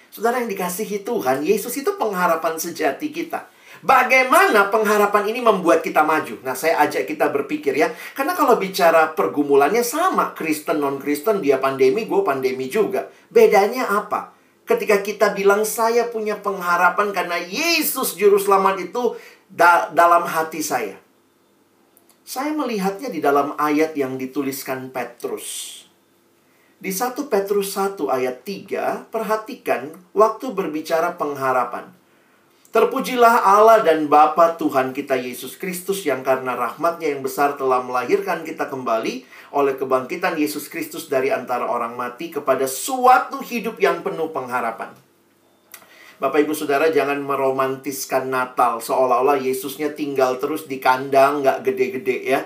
Saudara 0.10 0.42
yang 0.42 0.50
dikasihi 0.50 1.06
Tuhan, 1.06 1.46
Yesus 1.46 1.78
itu 1.78 1.94
pengharapan 1.94 2.58
sejati 2.58 3.14
kita. 3.14 3.46
Bagaimana 3.80 4.68
pengharapan 4.68 5.32
ini 5.32 5.39
membuat 5.39 5.80
kita 5.80 6.04
maju? 6.04 6.36
Nah, 6.44 6.52
saya 6.52 6.84
ajak 6.84 7.08
kita 7.08 7.32
berpikir 7.32 7.72
ya. 7.72 7.88
Karena 8.12 8.36
kalau 8.36 8.60
bicara 8.60 9.15
pergumulannya 9.15 9.88
sama. 9.88 10.36
Kristen, 10.36 10.84
non-Kristen, 10.84 11.39
dia 11.39 11.63
pandemi, 11.63 12.04
gue 12.04 12.22
pandemi 12.24 12.68
juga. 12.68 13.08
Bedanya 13.32 13.88
apa? 13.88 14.36
Ketika 14.68 15.00
kita 15.00 15.32
bilang 15.32 15.63
saya 15.63 16.12
punya 16.12 16.38
pengharapan 16.38 17.15
karena 17.15 17.39
Yesus 17.39 18.20
Juru 18.20 18.38
Selamat 18.38 18.84
itu 18.84 19.15
da 19.50 19.89
dalam 19.89 20.28
hati 20.30 20.62
saya. 20.62 21.00
Saya 22.22 22.54
melihatnya 22.54 23.10
di 23.10 23.18
dalam 23.18 23.58
ayat 23.58 23.98
yang 23.98 24.20
dituliskan 24.20 24.94
Petrus. 24.94 25.82
Di 26.80 26.94
1 26.94 27.28
Petrus 27.28 27.74
1 27.74 27.98
ayat 28.08 28.46
3, 28.46 29.10
perhatikan 29.10 29.89
waktu 30.13 30.54
berbicara 30.54 31.18
pengharapan. 31.18 31.99
Terpujilah 32.70 33.50
Allah 33.50 33.82
dan 33.82 34.06
Bapa 34.06 34.54
Tuhan 34.54 34.94
kita 34.94 35.18
Yesus 35.18 35.58
Kristus 35.58 36.06
yang 36.06 36.22
karena 36.22 36.54
rahmatnya 36.54 37.10
yang 37.10 37.26
besar 37.26 37.58
telah 37.58 37.82
melahirkan 37.82 38.46
kita 38.46 38.70
kembali 38.70 39.26
oleh 39.58 39.74
kebangkitan 39.74 40.38
Yesus 40.38 40.70
Kristus 40.70 41.10
dari 41.10 41.34
antara 41.34 41.66
orang 41.66 41.98
mati 41.98 42.30
kepada 42.30 42.70
suatu 42.70 43.42
hidup 43.42 43.82
yang 43.82 44.06
penuh 44.06 44.30
pengharapan. 44.30 44.94
Bapak 46.22 46.46
Ibu 46.46 46.54
Saudara 46.54 46.94
jangan 46.94 47.18
meromantiskan 47.26 48.30
Natal 48.30 48.78
seolah-olah 48.86 49.42
Yesusnya 49.42 49.98
tinggal 49.98 50.38
terus 50.38 50.70
di 50.70 50.78
kandang 50.78 51.42
nggak 51.42 51.66
gede-gede 51.66 52.18
ya 52.22 52.42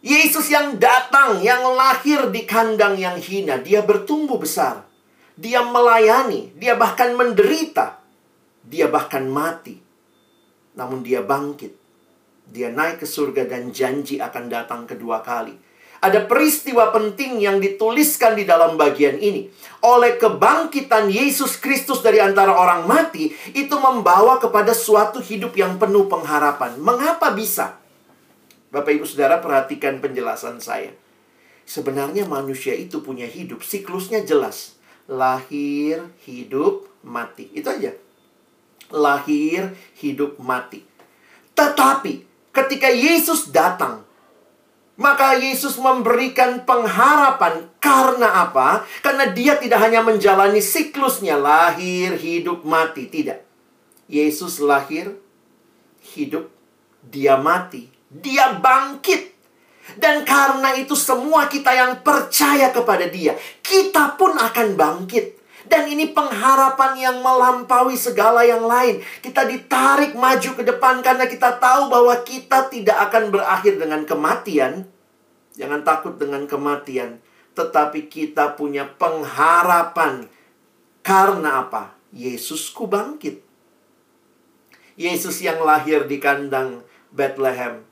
Yesus 0.00 0.48
yang 0.48 0.80
datang, 0.80 1.44
yang 1.44 1.60
lahir 1.76 2.32
di 2.32 2.48
kandang 2.48 2.96
yang 2.96 3.20
hina, 3.20 3.60
dia 3.60 3.84
bertumbuh 3.84 4.40
besar. 4.40 4.88
Dia 5.36 5.60
melayani, 5.60 6.56
dia 6.56 6.72
bahkan 6.72 7.12
menderita. 7.12 7.99
Dia 8.64 8.88
bahkan 8.88 9.28
mati. 9.28 9.80
Namun 10.76 11.04
dia 11.04 11.24
bangkit. 11.24 11.72
Dia 12.50 12.72
naik 12.74 13.02
ke 13.02 13.06
surga 13.06 13.46
dan 13.46 13.70
janji 13.70 14.18
akan 14.18 14.50
datang 14.50 14.82
kedua 14.84 15.22
kali. 15.22 15.54
Ada 16.00 16.24
peristiwa 16.24 16.88
penting 16.96 17.44
yang 17.44 17.60
dituliskan 17.60 18.32
di 18.32 18.48
dalam 18.48 18.80
bagian 18.80 19.20
ini. 19.20 19.52
Oleh 19.84 20.16
kebangkitan 20.16 21.12
Yesus 21.12 21.60
Kristus 21.60 22.00
dari 22.00 22.16
antara 22.16 22.56
orang 22.56 22.88
mati, 22.88 23.28
itu 23.52 23.76
membawa 23.76 24.40
kepada 24.40 24.72
suatu 24.72 25.20
hidup 25.20 25.52
yang 25.60 25.76
penuh 25.76 26.08
pengharapan. 26.08 26.80
Mengapa 26.80 27.36
bisa? 27.36 27.76
Bapak 28.72 28.96
Ibu 28.96 29.04
Saudara 29.04 29.44
perhatikan 29.44 30.00
penjelasan 30.00 30.56
saya. 30.64 30.96
Sebenarnya 31.68 32.24
manusia 32.24 32.72
itu 32.72 33.04
punya 33.04 33.28
hidup, 33.28 33.60
siklusnya 33.60 34.24
jelas. 34.24 34.80
Lahir, 35.04 36.08
hidup, 36.24 36.88
mati. 37.04 37.52
Itu 37.52 37.68
aja. 37.68 37.92
Lahir, 38.90 39.74
hidup, 39.98 40.36
mati. 40.42 40.82
Tetapi 41.54 42.26
ketika 42.50 42.90
Yesus 42.90 43.50
datang, 43.54 44.02
maka 45.00 45.32
Yesus 45.32 45.80
memberikan 45.80 46.68
pengharapan 46.68 47.72
karena 47.80 48.44
apa? 48.44 48.84
Karena 49.00 49.32
dia 49.32 49.56
tidak 49.56 49.80
hanya 49.80 50.04
menjalani 50.04 50.60
siklusnya 50.60 51.40
lahir, 51.40 52.20
hidup, 52.20 52.68
mati, 52.68 53.08
tidak. 53.08 53.40
Yesus 54.12 54.60
lahir, 54.60 55.16
hidup, 56.12 56.52
dia 57.00 57.40
mati, 57.40 57.88
dia 58.12 58.60
bangkit. 58.60 59.32
Dan 59.96 60.22
karena 60.28 60.76
itu 60.76 60.92
semua 60.92 61.48
kita 61.48 61.72
yang 61.72 62.04
percaya 62.04 62.68
kepada 62.68 63.08
dia, 63.08 63.34
kita 63.64 64.20
pun 64.20 64.36
akan 64.36 64.76
bangkit. 64.76 65.39
Dan 65.70 65.86
ini 65.86 66.10
pengharapan 66.10 66.98
yang 66.98 67.16
melampaui 67.22 67.94
segala 67.94 68.42
yang 68.42 68.66
lain. 68.66 68.98
Kita 69.22 69.46
ditarik 69.46 70.18
maju 70.18 70.50
ke 70.58 70.62
depan 70.66 70.98
karena 70.98 71.30
kita 71.30 71.62
tahu 71.62 71.86
bahwa 71.86 72.18
kita 72.26 72.66
tidak 72.66 72.98
akan 73.06 73.30
berakhir 73.30 73.78
dengan 73.78 74.02
kematian. 74.02 74.90
Jangan 75.54 75.86
takut 75.86 76.18
dengan 76.18 76.50
kematian. 76.50 77.22
Tetapi 77.54 78.10
kita 78.10 78.58
punya 78.58 78.90
pengharapan. 78.98 80.26
Karena 81.06 81.62
apa? 81.62 81.94
Yesusku 82.10 82.90
bangkit. 82.90 83.38
Yesus 84.98 85.38
yang 85.38 85.62
lahir 85.62 86.10
di 86.10 86.18
kandang 86.18 86.82
Bethlehem 87.14 87.86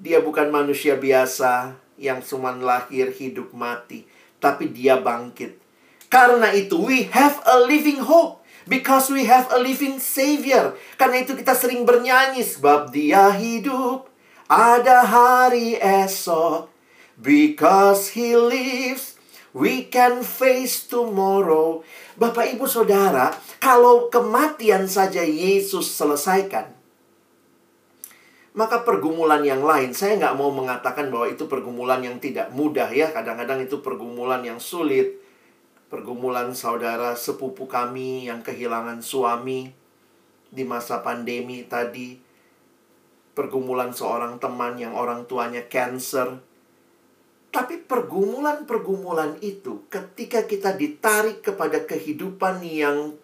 dia 0.00 0.24
bukan 0.24 0.48
manusia 0.48 0.96
biasa 0.96 1.76
yang 2.00 2.24
cuma 2.24 2.56
lahir, 2.56 3.12
hidup, 3.12 3.52
mati. 3.52 4.08
Tapi 4.40 4.72
dia 4.72 4.96
bangkit. 4.96 5.59
Karena 6.10 6.50
itu, 6.50 6.74
we 6.82 7.06
have 7.14 7.38
a 7.46 7.62
living 7.62 8.02
hope. 8.02 8.42
Because 8.66 9.10
we 9.10 9.26
have 9.26 9.50
a 9.50 9.58
living 9.58 9.98
Savior. 10.02 10.74
Karena 10.98 11.22
itu 11.22 11.38
kita 11.38 11.54
sering 11.54 11.86
bernyanyi. 11.86 12.42
Sebab 12.42 12.90
dia 12.90 13.30
hidup. 13.34 14.10
Ada 14.50 15.06
hari 15.06 15.78
esok. 15.78 16.66
Because 17.14 18.12
he 18.18 18.34
lives. 18.34 19.14
We 19.50 19.90
can 19.90 20.22
face 20.22 20.86
tomorrow. 20.86 21.82
Bapak, 22.14 22.54
ibu, 22.54 22.70
saudara, 22.70 23.34
kalau 23.58 24.06
kematian 24.06 24.86
saja 24.86 25.26
Yesus 25.26 25.90
selesaikan, 25.90 26.70
maka 28.54 28.82
pergumulan 28.82 29.42
yang 29.46 29.62
lain, 29.62 29.94
saya 29.94 30.18
nggak 30.18 30.38
mau 30.38 30.50
mengatakan 30.50 31.10
bahwa 31.10 31.30
itu 31.30 31.46
pergumulan 31.50 32.02
yang 32.02 32.18
tidak 32.18 32.50
mudah 32.54 32.90
ya. 32.90 33.10
Kadang-kadang 33.14 33.62
itu 33.62 33.78
pergumulan 33.78 34.42
yang 34.42 34.58
sulit. 34.58 35.19
Pergumulan 35.90 36.54
saudara 36.54 37.18
sepupu 37.18 37.66
kami 37.66 38.30
yang 38.30 38.46
kehilangan 38.46 39.02
suami 39.02 39.74
di 40.46 40.62
masa 40.62 41.02
pandemi 41.02 41.66
tadi. 41.66 42.14
Pergumulan 43.34 43.90
seorang 43.90 44.38
teman 44.38 44.78
yang 44.78 44.94
orang 44.94 45.26
tuanya 45.26 45.66
cancer. 45.66 46.38
Tapi 47.50 47.82
pergumulan-pergumulan 47.82 49.42
itu 49.42 49.82
ketika 49.90 50.46
kita 50.46 50.78
ditarik 50.78 51.42
kepada 51.42 51.82
kehidupan 51.82 52.62
yang 52.62 53.18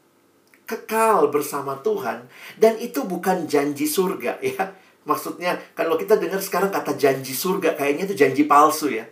kekal 0.67 1.31
bersama 1.31 1.79
Tuhan 1.79 2.27
dan 2.59 2.75
itu 2.83 3.07
bukan 3.07 3.47
janji 3.47 3.87
surga 3.87 4.43
ya 4.43 4.75
Maksudnya 5.07 5.55
kalau 5.79 5.95
kita 5.95 6.19
dengar 6.19 6.43
sekarang 6.43 6.75
kata 6.75 6.99
janji 6.99 7.31
surga 7.31 7.79
kayaknya 7.79 8.11
itu 8.11 8.19
janji 8.19 8.43
palsu 8.51 8.91
ya. 8.91 9.07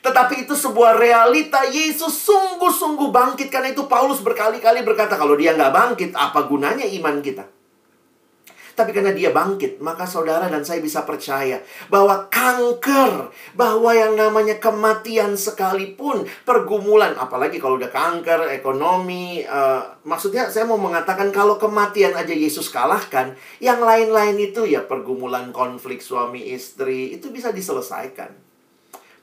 Tetapi 0.00 0.48
itu 0.48 0.56
sebuah 0.56 0.96
realita 0.96 1.60
Yesus 1.68 2.24
sungguh-sungguh 2.24 3.12
bangkit 3.12 3.52
Karena 3.52 3.68
itu 3.68 3.84
Paulus 3.84 4.24
berkali-kali 4.24 4.80
berkata 4.80 5.20
Kalau 5.20 5.36
dia 5.36 5.52
nggak 5.52 5.72
bangkit, 5.72 6.10
apa 6.16 6.48
gunanya 6.48 6.88
iman 6.88 7.20
kita? 7.20 7.44
Tapi 8.80 8.96
karena 8.96 9.12
dia 9.12 9.28
bangkit, 9.28 9.76
maka 9.84 10.08
saudara 10.08 10.48
dan 10.48 10.64
saya 10.64 10.80
bisa 10.80 11.04
percaya 11.04 11.60
bahwa 11.92 12.32
kanker, 12.32 13.28
bahwa 13.52 13.92
yang 13.92 14.16
namanya 14.16 14.56
kematian 14.56 15.36
sekalipun, 15.36 16.24
pergumulan, 16.48 17.12
apalagi 17.20 17.60
kalau 17.60 17.76
udah 17.76 17.92
kanker, 17.92 18.48
ekonomi, 18.56 19.44
uh, 19.44 19.84
maksudnya 20.08 20.48
saya 20.48 20.64
mau 20.64 20.80
mengatakan 20.80 21.28
kalau 21.28 21.60
kematian 21.60 22.16
aja 22.16 22.32
Yesus 22.32 22.72
kalahkan, 22.72 23.36
yang 23.60 23.84
lain-lain 23.84 24.40
itu 24.40 24.64
ya 24.64 24.80
pergumulan 24.88 25.52
konflik 25.52 26.00
suami 26.00 26.48
istri, 26.48 27.12
itu 27.12 27.28
bisa 27.28 27.52
diselesaikan. 27.52 28.49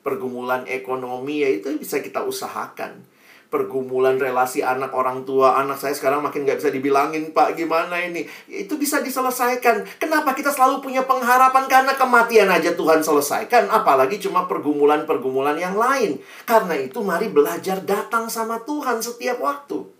Pergumulan 0.07 0.63
ekonomi 0.71 1.43
ya 1.43 1.51
itu 1.51 1.75
bisa 1.75 1.99
kita 1.99 2.23
usahakan. 2.23 3.03
Pergumulan 3.51 4.15
relasi 4.15 4.63
anak 4.63 4.95
orang 4.95 5.27
tua 5.27 5.59
anak 5.59 5.75
saya 5.75 5.91
sekarang 5.91 6.23
makin 6.23 6.47
nggak 6.47 6.63
bisa 6.63 6.71
dibilangin 6.71 7.35
pak 7.35 7.59
gimana 7.59 7.99
ini? 7.99 8.23
Itu 8.47 8.79
bisa 8.79 9.03
diselesaikan. 9.03 9.99
Kenapa 9.99 10.31
kita 10.31 10.47
selalu 10.47 10.79
punya 10.79 11.03
pengharapan? 11.03 11.67
Karena 11.67 11.99
kematian 11.99 12.47
aja 12.47 12.71
Tuhan 12.71 13.03
selesaikan 13.03 13.67
apalagi 13.67 14.15
cuma 14.23 14.47
pergumulan-pergumulan 14.47 15.59
yang 15.59 15.75
lain. 15.75 16.23
Karena 16.47 16.79
itu 16.79 17.03
mari 17.03 17.27
belajar 17.27 17.83
datang 17.83 18.31
sama 18.31 18.63
Tuhan 18.63 19.03
setiap 19.03 19.43
waktu 19.43 19.96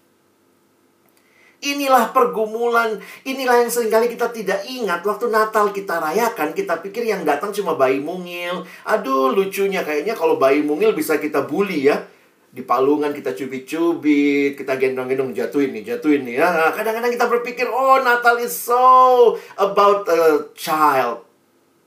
Inilah 1.57 2.13
pergumulan, 2.13 3.01
inilah 3.25 3.65
yang 3.65 3.71
sering 3.73 3.89
kali 3.89 4.05
kita 4.13 4.29
tidak 4.29 4.61
ingat 4.69 5.01
Waktu 5.01 5.33
Natal 5.33 5.73
kita 5.73 5.97
rayakan, 5.97 6.53
kita 6.53 6.77
pikir 6.85 7.09
yang 7.09 7.25
datang 7.25 7.49
cuma 7.49 7.73
bayi 7.73 7.97
mungil 7.97 8.61
Aduh 8.85 9.33
lucunya 9.33 9.81
kayaknya 9.81 10.13
kalau 10.13 10.37
bayi 10.37 10.61
mungil 10.61 10.93
bisa 10.93 11.17
kita 11.17 11.49
bully 11.49 11.89
ya 11.89 11.97
di 12.47 12.65
palungan 12.65 13.13
kita 13.13 13.37
cubit-cubit, 13.37 14.57
kita 14.57 14.81
gendong-gendong 14.81 15.29
jatuhin 15.35 15.77
nih, 15.77 15.93
jatuhin 15.93 16.25
nih. 16.25 16.41
Nah, 16.41 16.73
kadang-kadang 16.73 17.13
kita 17.13 17.29
berpikir, 17.29 17.69
oh 17.69 18.01
Natal 18.01 18.41
is 18.41 18.55
so 18.55 19.37
about 19.61 20.09
a 20.09 20.49
child. 20.57 21.21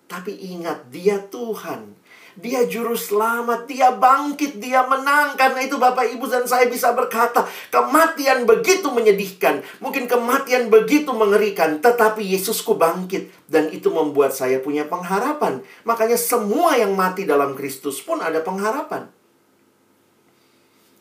Tapi 0.07 0.31
ingat, 0.55 0.87
dia 0.93 1.19
Tuhan. 1.27 2.00
Dia 2.41 2.65
juru 2.65 2.97
selamat, 2.97 3.69
dia 3.69 3.93
bangkit, 3.93 4.57
dia 4.57 4.83
menang. 4.89 5.37
Karena 5.37 5.61
itu 5.61 5.77
Bapak 5.77 6.09
Ibu 6.09 6.25
dan 6.25 6.49
saya 6.49 6.65
bisa 6.73 6.97
berkata, 6.97 7.45
kematian 7.69 8.49
begitu 8.49 8.89
menyedihkan. 8.89 9.61
Mungkin 9.85 10.09
kematian 10.09 10.73
begitu 10.73 11.13
mengerikan. 11.13 11.85
Tetapi 11.85 12.25
Yesusku 12.25 12.81
bangkit. 12.81 13.29
Dan 13.45 13.69
itu 13.69 13.93
membuat 13.93 14.33
saya 14.33 14.57
punya 14.59 14.89
pengharapan. 14.89 15.61
Makanya 15.85 16.17
semua 16.17 16.81
yang 16.81 16.97
mati 16.97 17.29
dalam 17.29 17.53
Kristus 17.53 18.01
pun 18.01 18.25
ada 18.25 18.41
pengharapan. 18.41 19.13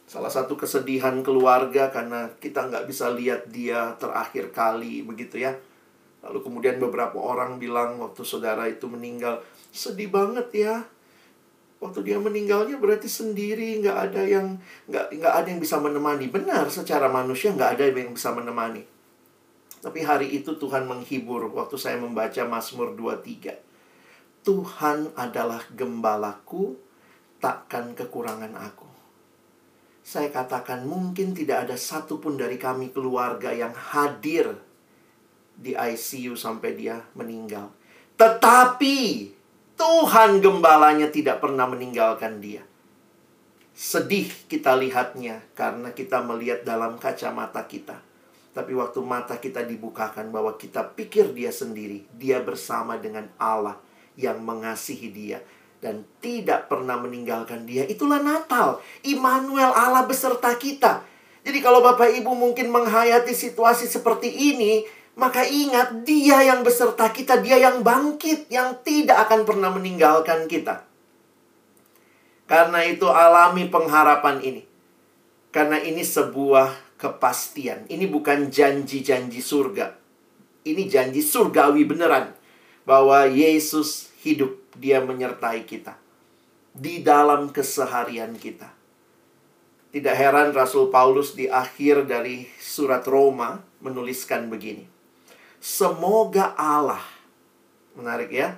Salah 0.10 0.34
satu 0.34 0.58
kesedihan 0.58 1.22
keluarga 1.22 1.94
karena 1.94 2.34
kita 2.42 2.66
nggak 2.66 2.90
bisa 2.90 3.14
lihat 3.14 3.46
dia 3.54 3.94
terakhir 4.02 4.50
kali 4.50 5.06
begitu 5.06 5.38
ya. 5.38 5.54
Lalu 6.26 6.40
kemudian 6.44 6.82
beberapa 6.82 7.16
orang 7.22 7.62
bilang 7.62 8.02
waktu 8.02 8.26
saudara 8.26 8.68
itu 8.68 8.90
meninggal, 8.92 9.40
sedih 9.72 10.12
banget 10.12 10.50
ya. 10.52 10.76
Waktu 11.80 12.04
dia 12.04 12.20
meninggalnya 12.20 12.76
berarti 12.76 13.08
sendiri, 13.08 13.80
nggak 13.80 13.98
ada 14.12 14.22
yang 14.28 14.60
nggak 14.92 15.16
nggak 15.16 15.34
ada 15.34 15.48
yang 15.48 15.62
bisa 15.64 15.80
menemani. 15.80 16.28
Benar, 16.28 16.68
secara 16.68 17.08
manusia 17.08 17.56
nggak 17.56 17.80
ada 17.80 17.84
yang 17.88 18.12
bisa 18.12 18.36
menemani. 18.36 18.84
Tapi 19.80 20.04
hari 20.04 20.28
itu 20.36 20.60
Tuhan 20.60 20.84
menghibur 20.84 21.48
waktu 21.56 21.80
saya 21.80 21.96
membaca 21.96 22.44
Mazmur 22.44 23.00
23. 23.00 24.44
Tuhan 24.44 25.16
adalah 25.16 25.64
gembalaku, 25.72 26.76
takkan 27.40 27.96
kekurangan 27.96 28.60
aku. 28.60 28.88
Saya 30.04 30.28
katakan 30.36 30.84
mungkin 30.84 31.32
tidak 31.32 31.70
ada 31.70 31.76
satupun 31.80 32.36
dari 32.36 32.60
kami 32.60 32.92
keluarga 32.92 33.56
yang 33.56 33.72
hadir 33.72 34.58
di 35.56 35.76
ICU 35.76 36.36
sampai 36.36 36.76
dia 36.76 37.00
meninggal. 37.16 37.72
Tetapi 38.20 38.98
Tuhan 39.80 40.44
gembalanya 40.44 41.08
tidak 41.08 41.40
pernah 41.40 41.64
meninggalkan 41.64 42.44
dia. 42.44 42.68
Sedih 43.72 44.28
kita 44.52 44.76
lihatnya 44.76 45.40
karena 45.56 45.96
kita 45.96 46.20
melihat 46.20 46.68
dalam 46.68 47.00
kacamata 47.00 47.64
kita. 47.64 48.04
Tapi 48.52 48.76
waktu 48.76 49.00
mata 49.00 49.40
kita 49.40 49.64
dibukakan 49.64 50.36
bahwa 50.36 50.60
kita 50.60 50.84
pikir 50.84 51.32
dia 51.32 51.48
sendiri, 51.48 52.04
dia 52.12 52.44
bersama 52.44 53.00
dengan 53.00 53.32
Allah 53.40 53.80
yang 54.20 54.44
mengasihi 54.44 55.08
dia 55.16 55.40
dan 55.80 56.04
tidak 56.20 56.68
pernah 56.68 57.00
meninggalkan 57.00 57.64
dia. 57.64 57.88
Itulah 57.88 58.20
Natal. 58.20 58.84
Immanuel 59.08 59.72
Allah 59.72 60.04
beserta 60.04 60.52
kita. 60.60 61.08
Jadi 61.40 61.64
kalau 61.64 61.80
Bapak 61.80 62.12
Ibu 62.20 62.36
mungkin 62.36 62.68
menghayati 62.68 63.32
situasi 63.32 63.88
seperti 63.88 64.28
ini, 64.28 64.84
maka 65.20 65.44
ingat 65.44 66.08
dia 66.08 66.40
yang 66.48 66.64
beserta 66.64 67.12
kita, 67.12 67.44
dia 67.44 67.60
yang 67.60 67.84
bangkit, 67.84 68.48
yang 68.48 68.80
tidak 68.82 69.28
akan 69.28 69.44
pernah 69.44 69.70
meninggalkan 69.76 70.48
kita. 70.48 70.88
Karena 72.48 72.82
itu 72.88 73.06
alami 73.06 73.68
pengharapan 73.68 74.42
ini. 74.42 74.64
Karena 75.54 75.78
ini 75.78 76.02
sebuah 76.02 76.98
kepastian. 76.98 77.86
Ini 77.92 78.10
bukan 78.10 78.50
janji-janji 78.50 79.44
surga. 79.44 79.94
Ini 80.66 80.88
janji 80.90 81.22
surgawi 81.22 81.86
beneran. 81.86 82.34
Bahwa 82.88 83.30
Yesus 83.30 84.10
hidup, 84.26 84.58
dia 84.74 85.04
menyertai 85.04 85.68
kita. 85.68 86.00
Di 86.74 87.06
dalam 87.06 87.54
keseharian 87.54 88.34
kita. 88.40 88.72
Tidak 89.90 90.16
heran 90.16 90.54
Rasul 90.56 90.94
Paulus 90.94 91.34
di 91.34 91.50
akhir 91.50 92.06
dari 92.10 92.46
surat 92.62 93.02
Roma 93.06 93.62
menuliskan 93.82 94.46
begini. 94.50 94.99
Semoga 95.60 96.56
Allah, 96.56 97.04
menarik 97.96 98.32
ya, 98.32 98.56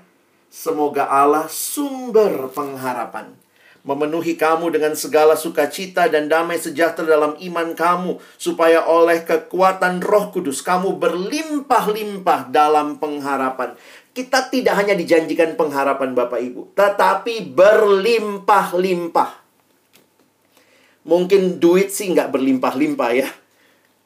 semoga 0.54 1.10
Allah 1.10 1.50
sumber 1.50 2.50
pengharapan 2.54 3.42
memenuhi 3.82 4.38
kamu 4.38 4.70
dengan 4.70 4.94
segala 4.94 5.34
sukacita 5.34 6.06
dan 6.06 6.30
damai 6.30 6.62
sejahtera 6.62 7.18
dalam 7.18 7.34
iman 7.38 7.74
kamu, 7.74 8.22
supaya 8.38 8.86
oleh 8.86 9.26
kekuatan 9.26 10.02
Roh 10.06 10.30
Kudus 10.30 10.62
kamu 10.62 11.02
berlimpah-limpah 11.02 12.54
dalam 12.54 13.02
pengharapan. 13.02 13.74
Kita 14.12 14.52
tidak 14.52 14.76
hanya 14.76 14.94
dijanjikan 14.94 15.56
pengharapan 15.56 16.14
Bapak 16.14 16.40
Ibu, 16.44 16.76
tetapi 16.76 17.56
berlimpah-limpah. 17.56 19.32
Mungkin 21.02 21.58
duit 21.58 21.90
sih 21.90 22.14
nggak 22.14 22.30
berlimpah-limpah 22.30 23.12
ya. 23.18 23.30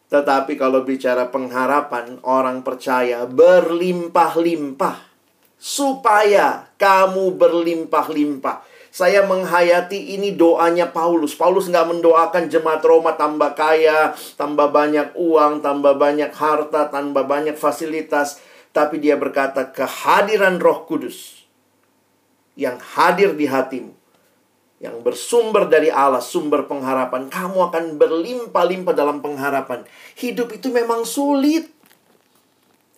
Tetapi 0.10 0.54
kalau 0.56 0.86
bicara 0.86 1.30
pengharapan, 1.34 2.22
orang 2.22 2.62
percaya 2.62 3.26
berlimpah-limpah. 3.26 5.14
Supaya 5.56 6.70
kamu 6.78 7.34
berlimpah-limpah 7.40 8.76
saya 8.96 9.28
menghayati 9.28 10.16
ini 10.16 10.40
doanya 10.40 10.88
Paulus. 10.88 11.36
Paulus 11.36 11.68
nggak 11.68 12.00
mendoakan 12.00 12.48
jemaat 12.48 12.80
Roma 12.80 13.20
tambah 13.20 13.52
kaya, 13.52 14.16
tambah 14.40 14.72
banyak 14.72 15.20
uang, 15.20 15.60
tambah 15.60 16.00
banyak 16.00 16.32
harta, 16.32 16.88
tambah 16.88 17.28
banyak 17.28 17.60
fasilitas. 17.60 18.40
Tapi 18.72 19.04
dia 19.04 19.20
berkata 19.20 19.68
kehadiran 19.76 20.64
roh 20.64 20.88
kudus 20.88 21.44
yang 22.56 22.80
hadir 22.80 23.36
di 23.36 23.52
hatimu. 23.52 23.92
Yang 24.76 24.98
bersumber 25.08 25.72
dari 25.72 25.88
Allah, 25.88 26.20
sumber 26.20 26.68
pengharapan. 26.68 27.32
Kamu 27.32 27.72
akan 27.72 27.96
berlimpah-limpah 27.96 28.92
dalam 28.92 29.24
pengharapan. 29.24 29.88
Hidup 30.20 30.52
itu 30.52 30.68
memang 30.68 31.08
sulit. 31.08 31.72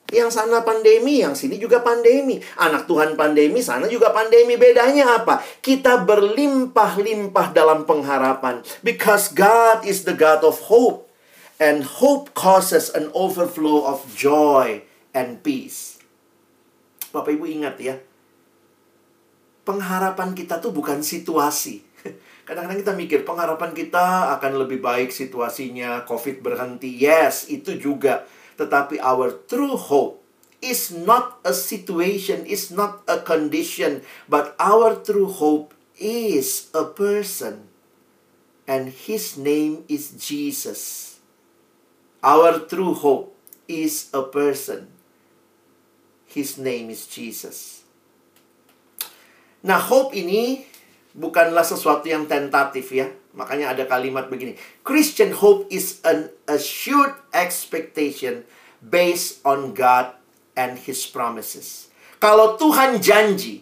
Yang 0.07 0.39
sana 0.39 0.63
pandemi, 0.63 1.19
yang 1.19 1.35
sini 1.35 1.59
juga 1.59 1.83
pandemi. 1.83 2.39
Anak 2.57 2.87
Tuhan 2.87 3.19
pandemi, 3.19 3.59
sana 3.59 3.91
juga 3.91 4.15
pandemi. 4.15 4.55
Bedanya 4.55 5.19
apa? 5.21 5.43
Kita 5.59 6.01
berlimpah-limpah 6.01 7.51
dalam 7.51 7.83
pengharapan. 7.83 8.63
Because 8.81 9.29
God 9.35 9.83
is 9.83 10.07
the 10.07 10.15
God 10.15 10.47
of 10.47 10.71
hope. 10.71 11.05
And 11.57 11.83
hope 11.83 12.37
causes 12.37 12.93
an 12.93 13.09
overflow 13.17 13.83
of 13.83 14.05
joy 14.13 14.85
and 15.11 15.41
peace. 15.41 15.97
Bapak 17.09 17.33
Ibu 17.33 17.49
ingat 17.49 17.75
ya. 17.81 17.97
Pengharapan 19.67 20.31
kita 20.31 20.63
tuh 20.63 20.71
bukan 20.71 21.03
situasi. 21.03 21.83
Kadang-kadang 22.47 22.79
kita 22.79 22.95
mikir 22.95 23.19
pengharapan 23.27 23.75
kita 23.75 24.31
akan 24.39 24.63
lebih 24.63 24.79
baik 24.79 25.11
situasinya, 25.11 26.07
COVID 26.07 26.39
berhenti. 26.39 26.95
Yes, 26.95 27.51
itu 27.51 27.75
juga 27.75 28.23
tetapi 28.57 28.97
our 28.99 29.31
true 29.45 29.77
hope 29.77 30.19
is 30.59 30.89
not 30.89 31.37
a 31.45 31.53
situation, 31.53 32.43
is 32.49 32.73
not 32.73 33.05
a 33.05 33.21
condition, 33.21 34.01
but 34.25 34.57
our 34.57 34.97
true 34.97 35.29
hope 35.29 35.77
is 36.01 36.73
a 36.73 36.89
person. 36.89 37.69
And 38.65 38.89
his 38.89 39.37
name 39.37 39.85
is 39.87 40.17
Jesus. 40.17 41.21
Our 42.25 42.65
true 42.65 42.97
hope 42.97 43.37
is 43.69 44.09
a 44.11 44.25
person. 44.25 44.89
His 46.25 46.57
name 46.57 46.89
is 46.89 47.05
Jesus. 47.07 47.76
Nah, 49.65 49.81
hope 49.81 50.13
ini 50.13 50.65
bukanlah 51.17 51.65
sesuatu 51.65 52.05
yang 52.05 52.29
tentatif 52.29 52.93
ya. 52.93 53.09
Makanya 53.37 53.73
ada 53.73 53.85
kalimat 53.85 54.29
begini. 54.29 54.57
Christian 54.81 55.33
hope 55.33 55.69
is 55.69 56.01
an 56.01 56.33
assured 56.49 57.13
expectation 57.33 58.45
based 58.81 59.41
on 59.45 59.77
God 59.77 60.17
and 60.57 60.77
His 60.77 61.05
promises. 61.05 61.89
Kalau 62.17 62.57
Tuhan 62.57 62.97
janji, 62.97 63.61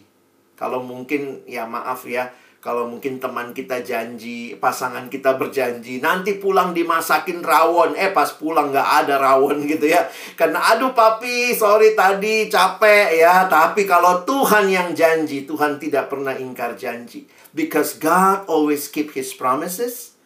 kalau 0.56 0.80
mungkin 0.80 1.44
ya 1.44 1.68
maaf 1.68 2.08
ya, 2.08 2.32
kalau 2.66 2.90
mungkin 2.90 3.22
teman 3.22 3.54
kita 3.54 3.86
janji, 3.86 4.58
pasangan 4.58 5.06
kita 5.06 5.38
berjanji, 5.38 6.02
nanti 6.02 6.34
pulang 6.34 6.74
dimasakin 6.74 7.38
rawon. 7.38 7.94
Eh 7.94 8.10
pas 8.10 8.26
pulang 8.34 8.74
nggak 8.74 9.06
ada 9.06 9.22
rawon 9.22 9.62
gitu 9.70 9.86
ya. 9.86 10.02
Karena 10.34 10.74
aduh 10.74 10.90
papi, 10.90 11.54
sorry 11.54 11.94
tadi 11.94 12.50
capek 12.50 13.22
ya. 13.22 13.46
Tapi 13.46 13.86
kalau 13.86 14.26
Tuhan 14.26 14.66
yang 14.66 14.98
janji, 14.98 15.46
Tuhan 15.46 15.78
tidak 15.78 16.10
pernah 16.10 16.34
ingkar 16.34 16.74
janji. 16.74 17.30
Because 17.54 18.02
God 18.02 18.50
always 18.50 18.90
keep 18.90 19.14
His 19.14 19.30
promises, 19.30 20.18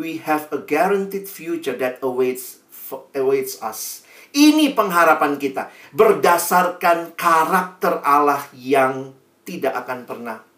we 0.00 0.16
have 0.24 0.48
a 0.48 0.64
guaranteed 0.64 1.28
future 1.28 1.76
that 1.76 2.00
awaits 2.00 2.64
awaits 3.12 3.60
us. 3.60 4.00
Ini 4.32 4.72
pengharapan 4.72 5.36
kita 5.36 5.68
berdasarkan 5.92 7.12
karakter 7.20 8.00
Allah 8.00 8.48
yang 8.56 9.12
tidak 9.44 9.76
akan 9.84 10.08
pernah 10.08 10.51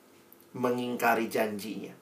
mengingkari 0.54 1.26
janjinya. 1.26 1.92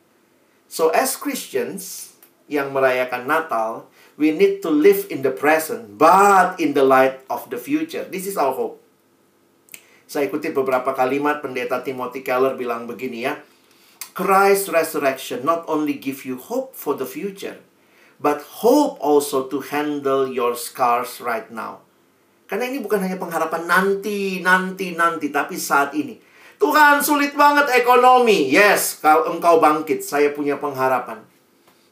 So 0.68 0.92
as 0.92 1.16
Christians 1.16 2.14
yang 2.46 2.70
merayakan 2.70 3.24
Natal, 3.24 3.88
we 4.20 4.32
need 4.32 4.60
to 4.60 4.68
live 4.68 5.08
in 5.08 5.24
the 5.24 5.32
present 5.32 5.96
but 5.96 6.60
in 6.60 6.76
the 6.76 6.84
light 6.84 7.24
of 7.32 7.48
the 7.48 7.56
future. 7.56 8.04
This 8.04 8.28
is 8.28 8.36
our 8.36 8.52
hope. 8.52 8.78
Saya 10.04 10.28
kutip 10.28 10.52
beberapa 10.52 10.92
kalimat 10.92 11.40
pendeta 11.40 11.80
Timothy 11.80 12.20
Keller 12.20 12.52
bilang 12.52 12.84
begini 12.84 13.24
ya. 13.24 13.40
Christ's 14.12 14.68
resurrection 14.68 15.40
not 15.40 15.64
only 15.64 15.96
give 15.96 16.28
you 16.28 16.36
hope 16.36 16.76
for 16.76 16.92
the 16.92 17.08
future, 17.08 17.56
but 18.20 18.44
hope 18.60 19.00
also 19.00 19.48
to 19.48 19.64
handle 19.64 20.28
your 20.28 20.52
scars 20.52 21.16
right 21.24 21.48
now. 21.48 21.80
Karena 22.44 22.68
ini 22.68 22.84
bukan 22.84 23.00
hanya 23.00 23.16
pengharapan 23.16 23.64
nanti, 23.64 24.44
nanti, 24.44 24.92
nanti, 24.92 25.32
tapi 25.32 25.56
saat 25.56 25.96
ini. 25.96 26.20
Tuhan 26.62 27.02
sulit 27.02 27.34
banget 27.34 27.74
ekonomi. 27.74 28.46
Yes, 28.46 29.02
kalau 29.02 29.34
engkau 29.34 29.58
bangkit, 29.58 29.98
saya 29.98 30.30
punya 30.30 30.62
pengharapan. 30.62 31.18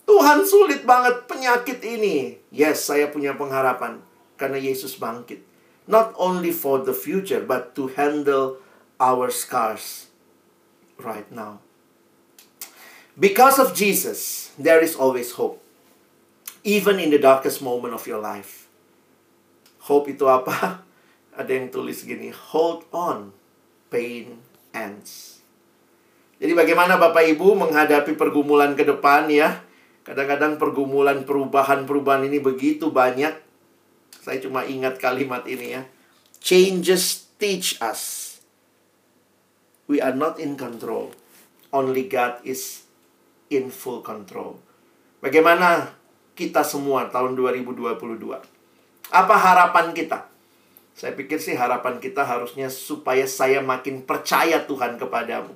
Tuhan 0.07 0.47
sulit 0.47 0.87
banget 0.87 1.27
penyakit 1.27 1.83
ini. 1.83 2.39
Yes, 2.55 2.87
saya 2.87 3.11
punya 3.11 3.35
pengharapan. 3.35 3.99
Karena 4.39 4.63
Yesus 4.63 4.95
bangkit. 4.95 5.43
Not 5.91 6.15
only 6.15 6.55
for 6.55 6.87
the 6.87 6.95
future, 6.95 7.43
but 7.43 7.75
to 7.75 7.91
handle 7.99 8.63
our 9.03 9.35
scars 9.35 10.15
right 11.03 11.27
now. 11.35 11.59
Because 13.19 13.59
of 13.59 13.75
Jesus, 13.75 14.55
there 14.55 14.79
is 14.79 14.95
always 14.95 15.35
hope. 15.35 15.59
Even 16.63 17.03
in 17.03 17.11
the 17.11 17.19
darkest 17.19 17.59
moment 17.59 17.91
of 17.91 18.07
your 18.07 18.23
life. 18.23 18.71
Hope 19.91 20.07
itu 20.07 20.31
apa? 20.31 20.87
Ada 21.43 21.59
yang 21.59 21.75
tulis 21.75 22.07
gini, 22.07 22.31
hold 22.31 22.87
on, 22.95 23.35
pain 23.91 24.50
ends. 24.73 25.41
Jadi 26.41 26.57
bagaimana 26.57 26.97
Bapak 26.97 27.27
Ibu 27.37 27.53
menghadapi 27.53 28.17
pergumulan 28.17 28.73
ke 28.73 28.89
depan 28.89 29.29
ya? 29.29 29.61
Kadang-kadang 30.01 30.57
pergumulan 30.57 31.29
perubahan-perubahan 31.29 32.25
ini 32.25 32.41
begitu 32.41 32.89
banyak. 32.89 33.37
Saya 34.25 34.41
cuma 34.41 34.65
ingat 34.65 34.97
kalimat 34.97 35.45
ini 35.45 35.77
ya. 35.77 35.83
Changes 36.41 37.29
teach 37.37 37.77
us. 37.85 38.31
We 39.85 40.01
are 40.01 40.17
not 40.17 40.41
in 40.41 40.57
control. 40.57 41.13
Only 41.75 42.09
God 42.09 42.41
is 42.47 42.89
in 43.53 43.69
full 43.69 44.01
control. 44.01 44.63
Bagaimana 45.21 45.93
kita 46.33 46.65
semua 46.65 47.13
tahun 47.13 47.37
2022? 47.37 48.17
Apa 49.11 49.35
harapan 49.37 49.93
kita? 49.93 50.30
Saya 50.95 51.17
pikir 51.17 51.41
sih 51.41 51.57
harapan 51.57 51.97
kita 52.03 52.27
harusnya 52.27 52.69
supaya 52.69 53.25
saya 53.25 53.63
makin 53.65 54.05
percaya 54.05 54.63
Tuhan 54.67 55.01
kepadamu. 55.01 55.55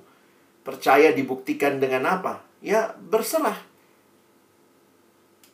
Percaya 0.65 1.13
dibuktikan 1.13 1.77
dengan 1.77 2.09
apa? 2.09 2.41
Ya, 2.65 2.97
berserah. 2.97 3.61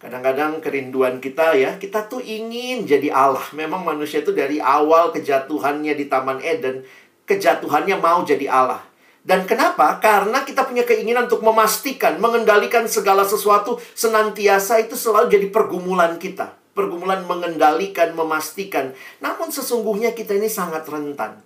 Kadang-kadang 0.00 0.62
kerinduan 0.62 1.18
kita 1.18 1.58
ya, 1.58 1.76
kita 1.76 2.06
tuh 2.06 2.22
ingin 2.22 2.86
jadi 2.86 3.10
Allah. 3.12 3.44
Memang 3.52 3.82
manusia 3.84 4.22
itu 4.22 4.32
dari 4.32 4.62
awal 4.62 5.12
kejatuhannya 5.12 5.92
di 5.92 6.06
Taman 6.08 6.40
Eden, 6.40 6.86
kejatuhannya 7.26 7.98
mau 8.00 8.22
jadi 8.24 8.48
Allah. 8.48 8.80
Dan 9.20 9.44
kenapa? 9.44 10.00
Karena 10.00 10.46
kita 10.46 10.64
punya 10.64 10.88
keinginan 10.88 11.28
untuk 11.28 11.44
memastikan, 11.44 12.16
mengendalikan 12.16 12.88
segala 12.88 13.26
sesuatu 13.28 13.76
senantiasa 13.92 14.80
itu 14.80 14.96
selalu 14.96 15.28
jadi 15.28 15.46
pergumulan 15.52 16.16
kita 16.16 16.59
pergumulan 16.80 17.28
mengendalikan, 17.28 18.16
memastikan. 18.16 18.96
Namun 19.20 19.52
sesungguhnya 19.52 20.16
kita 20.16 20.32
ini 20.32 20.48
sangat 20.48 20.88
rentan. 20.88 21.44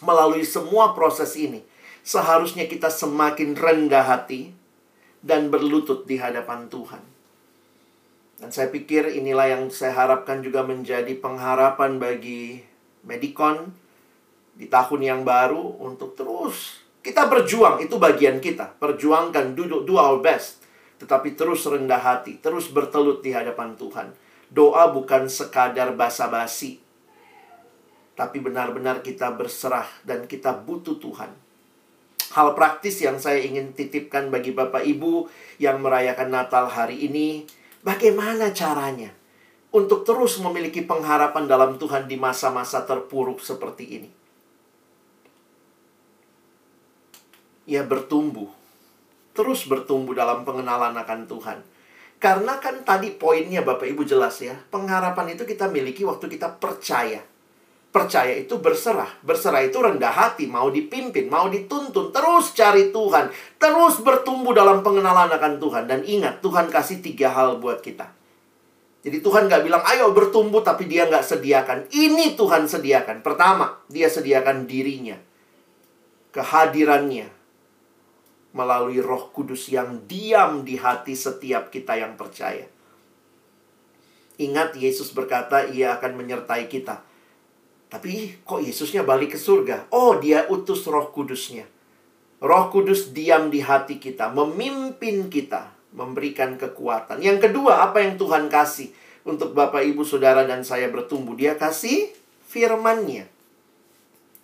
Melalui 0.00 0.48
semua 0.48 0.96
proses 0.96 1.36
ini, 1.36 1.60
seharusnya 2.00 2.64
kita 2.64 2.88
semakin 2.88 3.52
rendah 3.52 4.08
hati 4.08 4.56
dan 5.20 5.52
berlutut 5.52 6.08
di 6.08 6.16
hadapan 6.16 6.72
Tuhan. 6.72 7.04
Dan 8.40 8.48
saya 8.48 8.72
pikir 8.72 9.12
inilah 9.12 9.52
yang 9.52 9.62
saya 9.68 9.92
harapkan 9.92 10.40
juga 10.40 10.64
menjadi 10.64 11.12
pengharapan 11.20 12.00
bagi 12.00 12.64
Medicon 13.04 13.68
di 14.56 14.70
tahun 14.70 15.00
yang 15.04 15.20
baru 15.28 15.76
untuk 15.82 16.16
terus 16.16 16.88
kita 17.02 17.26
berjuang, 17.30 17.82
itu 17.82 17.96
bagian 17.98 18.38
kita. 18.38 18.78
Perjuangkan, 18.78 19.54
do, 19.58 19.82
do 19.82 19.94
our 19.98 20.22
best. 20.22 20.62
Tetapi 21.02 21.34
terus 21.38 21.66
rendah 21.66 21.98
hati, 21.98 22.38
terus 22.38 22.70
bertelut 22.70 23.22
di 23.22 23.34
hadapan 23.34 23.74
Tuhan 23.74 24.27
Doa 24.48 24.88
bukan 24.88 25.28
sekadar 25.28 25.92
basa-basi, 25.92 26.80
tapi 28.16 28.40
benar-benar 28.40 29.04
kita 29.04 29.28
berserah 29.36 29.84
dan 30.08 30.24
kita 30.24 30.56
butuh 30.56 30.96
Tuhan. 30.96 31.28
Hal 32.32 32.56
praktis 32.56 32.96
yang 33.04 33.20
saya 33.20 33.44
ingin 33.44 33.76
titipkan 33.76 34.32
bagi 34.32 34.56
Bapak 34.56 34.88
Ibu 34.88 35.28
yang 35.60 35.84
merayakan 35.84 36.32
Natal 36.32 36.64
hari 36.64 36.96
ini, 36.96 37.44
bagaimana 37.84 38.48
caranya 38.56 39.12
untuk 39.68 40.08
terus 40.08 40.40
memiliki 40.40 40.80
pengharapan 40.80 41.44
dalam 41.44 41.76
Tuhan 41.76 42.08
di 42.08 42.16
masa-masa 42.16 42.88
terpuruk 42.88 43.44
seperti 43.44 43.84
ini? 44.00 44.10
Ya 47.68 47.84
bertumbuh, 47.84 48.48
terus 49.36 49.68
bertumbuh 49.68 50.16
dalam 50.16 50.48
pengenalan 50.48 50.96
akan 50.96 51.28
Tuhan 51.28 51.60
karena 52.18 52.58
kan 52.58 52.82
tadi 52.82 53.14
poinnya 53.14 53.62
Bapak 53.62 53.86
Ibu 53.86 54.02
jelas 54.02 54.42
ya. 54.42 54.58
Pengharapan 54.74 55.38
itu 55.38 55.46
kita 55.46 55.70
miliki 55.70 56.02
waktu 56.02 56.26
kita 56.26 56.58
percaya. 56.58 57.22
Percaya 57.88 58.34
itu 58.34 58.58
berserah. 58.58 59.08
Berserah 59.22 59.62
itu 59.62 59.78
rendah 59.78 60.10
hati, 60.10 60.50
mau 60.50 60.68
dipimpin, 60.68 61.30
mau 61.30 61.46
dituntun, 61.46 62.10
terus 62.10 62.52
cari 62.52 62.92
Tuhan, 62.92 63.32
terus 63.56 64.02
bertumbuh 64.04 64.52
dalam 64.52 64.84
pengenalan 64.84 65.30
akan 65.30 65.62
Tuhan. 65.62 65.84
Dan 65.88 66.04
ingat, 66.04 66.44
Tuhan 66.44 66.68
kasih 66.68 67.00
tiga 67.00 67.32
hal 67.32 67.62
buat 67.62 67.80
kita. 67.80 68.12
Jadi 68.98 69.24
Tuhan 69.24 69.46
gak 69.48 69.62
bilang, 69.64 69.80
ayo 69.88 70.10
bertumbuh, 70.12 70.60
tapi 70.60 70.84
dia 70.90 71.08
gak 71.08 71.24
sediakan. 71.24 71.88
Ini 71.88 72.34
Tuhan 72.34 72.66
sediakan. 72.68 73.24
Pertama, 73.24 73.78
dia 73.88 74.10
sediakan 74.10 74.68
dirinya. 74.68 75.16
Kehadirannya 76.34 77.37
melalui 78.56 79.02
Roh 79.02 79.28
Kudus 79.32 79.68
yang 79.68 80.08
diam 80.08 80.64
di 80.64 80.80
hati 80.80 81.12
setiap 81.12 81.68
kita 81.68 82.00
yang 82.00 82.16
percaya. 82.16 82.64
Ingat 84.38 84.78
Yesus 84.78 85.10
berkata 85.10 85.66
ia 85.66 85.98
akan 85.98 86.14
menyertai 86.14 86.70
kita. 86.70 87.02
Tapi 87.88 88.44
kok 88.44 88.62
Yesusnya 88.62 89.02
balik 89.02 89.34
ke 89.34 89.38
surga? 89.40 89.90
Oh, 89.90 90.20
dia 90.20 90.46
utus 90.46 90.86
Roh 90.86 91.10
Kudusnya. 91.10 91.66
Roh 92.38 92.70
Kudus 92.70 93.10
diam 93.10 93.50
di 93.50 93.58
hati 93.58 93.98
kita, 93.98 94.30
memimpin 94.30 95.26
kita, 95.26 95.74
memberikan 95.90 96.54
kekuatan. 96.54 97.18
Yang 97.18 97.50
kedua, 97.50 97.82
apa 97.82 97.98
yang 98.04 98.14
Tuhan 98.14 98.46
kasih 98.46 98.94
untuk 99.26 99.58
Bapak, 99.58 99.82
Ibu, 99.82 100.06
Saudara, 100.06 100.46
dan 100.46 100.62
saya 100.62 100.86
bertumbuh? 100.86 101.34
Dia 101.34 101.58
kasih 101.58 102.14
firman-Nya. 102.46 103.26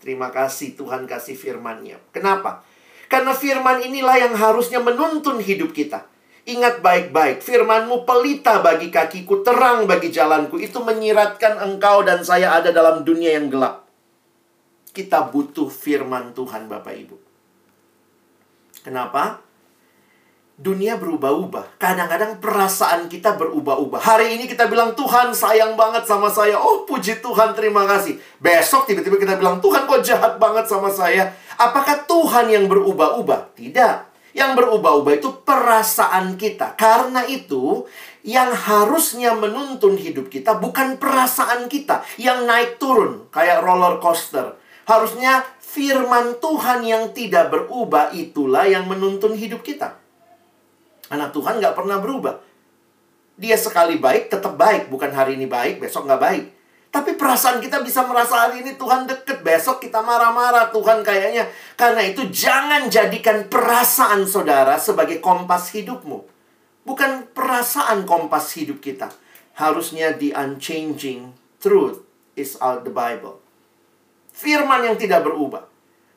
Terima 0.03 0.35
kasih 0.35 0.75
Tuhan 0.75 1.07
kasih 1.07 1.39
firman-Nya. 1.39 2.03
Kenapa? 2.11 2.67
Karena 3.07 3.33
firman 3.37 3.85
inilah 3.85 4.17
yang 4.19 4.35
harusnya 4.35 4.81
menuntun 4.81 5.39
hidup 5.41 5.73
kita. 5.77 6.09
Ingat 6.45 6.85
baik-baik, 6.85 7.41
firmanmu 7.41 8.05
pelita 8.05 8.61
bagi 8.61 8.93
kakiku, 8.93 9.41
terang 9.41 9.89
bagi 9.89 10.13
jalanku. 10.13 10.61
Itu 10.61 10.85
menyiratkan 10.85 11.57
engkau 11.57 12.05
dan 12.05 12.21
saya 12.21 12.53
ada 12.53 12.69
dalam 12.69 13.01
dunia 13.01 13.41
yang 13.41 13.49
gelap. 13.49 13.89
Kita 14.93 15.33
butuh 15.33 15.73
firman 15.73 16.37
Tuhan 16.37 16.69
Bapak 16.69 16.95
Ibu. 16.95 17.17
Kenapa? 18.85 19.45
dunia 20.55 20.95
berubah-ubah. 21.03 21.83
Kadang-kadang 21.83 22.39
perasaan 22.39 23.11
kita 23.11 23.35
berubah-ubah. 23.35 23.99
Hari 23.99 24.39
ini 24.39 24.47
kita 24.47 24.71
bilang, 24.71 24.95
Tuhan 24.95 25.35
sayang 25.35 25.75
banget 25.75 26.07
sama 26.07 26.31
saya. 26.31 26.55
Oh, 26.55 26.87
puji 26.87 27.19
Tuhan, 27.19 27.59
terima 27.59 27.83
kasih. 27.91 28.23
Besok 28.39 28.87
tiba-tiba 28.87 29.19
kita 29.19 29.35
bilang, 29.35 29.59
Tuhan 29.59 29.91
kok 29.91 30.03
jahat 30.07 30.39
banget 30.39 30.71
sama 30.71 30.87
saya. 30.87 31.35
Apakah 31.59 32.07
Tuhan 32.09 32.51
yang 32.51 32.65
berubah-ubah? 32.67 33.55
Tidak. 33.55 33.97
Yang 34.35 34.51
berubah-ubah 34.59 35.13
itu 35.15 35.31
perasaan 35.47 36.35
kita. 36.35 36.75
Karena 36.75 37.23
itu, 37.27 37.87
yang 38.25 38.51
harusnya 38.51 39.37
menuntun 39.37 40.01
hidup 40.01 40.33
kita 40.33 40.57
bukan 40.57 40.97
perasaan 40.97 41.69
kita 41.69 42.03
yang 42.17 42.49
naik 42.49 42.81
turun 42.81 43.29
kayak 43.29 43.61
roller 43.61 44.01
coaster. 44.01 44.57
Harusnya 44.89 45.45
firman 45.61 46.41
Tuhan 46.41 46.85
yang 46.89 47.13
tidak 47.13 47.53
berubah 47.53 48.17
itulah 48.17 48.65
yang 48.65 48.89
menuntun 48.89 49.37
hidup 49.37 49.61
kita. 49.61 50.01
Anak 51.13 51.37
Tuhan 51.37 51.61
nggak 51.61 51.77
pernah 51.77 52.01
berubah. 52.01 52.41
Dia 53.37 53.61
sekali 53.61 54.01
baik, 54.01 54.33
tetap 54.33 54.57
baik. 54.57 54.89
Bukan 54.89 55.13
hari 55.13 55.37
ini 55.37 55.45
baik, 55.45 55.85
besok 55.85 56.09
nggak 56.09 56.23
baik. 56.23 56.45
Tapi 56.95 57.19
perasaan 57.19 57.59
kita 57.59 57.83
bisa 57.83 58.07
merasa 58.07 58.47
hari 58.47 58.63
ini 58.63 58.79
Tuhan 58.79 59.11
deket, 59.11 59.43
besok 59.43 59.83
kita 59.83 59.99
marah-marah. 59.99 60.71
Tuhan 60.71 61.03
kayaknya. 61.03 61.51
Karena 61.75 62.07
itu 62.07 62.31
jangan 62.31 62.87
jadikan 62.87 63.51
perasaan 63.51 64.23
saudara 64.31 64.79
sebagai 64.79 65.19
kompas 65.19 65.75
hidupmu. 65.75 66.23
Bukan 66.87 67.35
perasaan 67.35 68.07
kompas 68.07 68.55
hidup 68.55 68.79
kita. 68.79 69.11
Harusnya 69.59 70.15
the 70.15 70.31
unchanging 70.39 71.35
truth 71.59 72.07
is 72.39 72.55
out 72.63 72.87
the 72.87 72.95
Bible. 72.95 73.43
Firman 74.31 74.87
yang 74.87 74.95
tidak 74.95 75.27
berubah. 75.27 75.67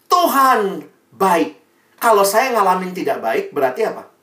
Tuhan 0.06 0.86
baik. 1.10 1.58
Kalau 1.98 2.22
saya 2.22 2.54
ngalamin 2.54 2.94
tidak 2.94 3.18
baik, 3.26 3.50
berarti 3.50 3.82
apa? 3.82 4.14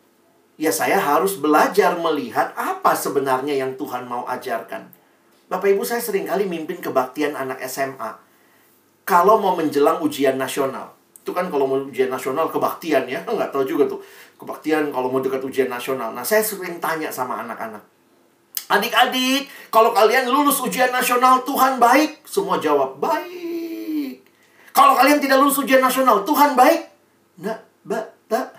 ya 0.54 0.70
saya 0.70 1.02
harus 1.02 1.34
belajar 1.38 1.98
melihat 1.98 2.54
apa 2.54 2.94
sebenarnya 2.94 3.58
yang 3.58 3.74
Tuhan 3.74 4.06
mau 4.06 4.22
ajarkan. 4.26 4.86
Bapak 5.54 5.70
Ibu 5.70 5.86
saya 5.86 6.02
sering 6.02 6.26
kali 6.26 6.50
mimpin 6.50 6.82
kebaktian 6.82 7.38
anak 7.38 7.62
SMA. 7.70 8.10
Kalau 9.06 9.38
mau 9.38 9.54
menjelang 9.54 10.02
ujian 10.02 10.34
nasional. 10.34 10.90
Itu 11.22 11.30
kan 11.30 11.46
kalau 11.46 11.70
mau 11.70 11.78
ujian 11.78 12.10
nasional 12.10 12.50
kebaktian 12.50 13.06
ya. 13.06 13.22
Nggak 13.30 13.54
tahu 13.54 13.62
juga 13.62 13.86
tuh. 13.86 14.02
Kebaktian 14.34 14.90
kalau 14.90 15.14
mau 15.14 15.22
dekat 15.22 15.38
ujian 15.46 15.70
nasional. 15.70 16.10
Nah 16.10 16.26
saya 16.26 16.42
sering 16.42 16.82
tanya 16.82 17.06
sama 17.14 17.38
anak-anak. 17.46 17.78
Adik-adik, 18.66 19.46
kalau 19.70 19.94
kalian 19.94 20.26
lulus 20.26 20.58
ujian 20.58 20.90
nasional, 20.90 21.46
Tuhan 21.46 21.78
baik. 21.78 22.26
Semua 22.26 22.58
jawab, 22.58 22.98
baik. 22.98 24.26
Kalau 24.74 24.98
kalian 24.98 25.22
tidak 25.22 25.38
lulus 25.38 25.62
ujian 25.62 25.78
nasional, 25.78 26.26
Tuhan 26.26 26.58
baik. 26.58 26.82
Nggak, 27.38 27.58
mbak, 27.86 28.04
tak. 28.26 28.50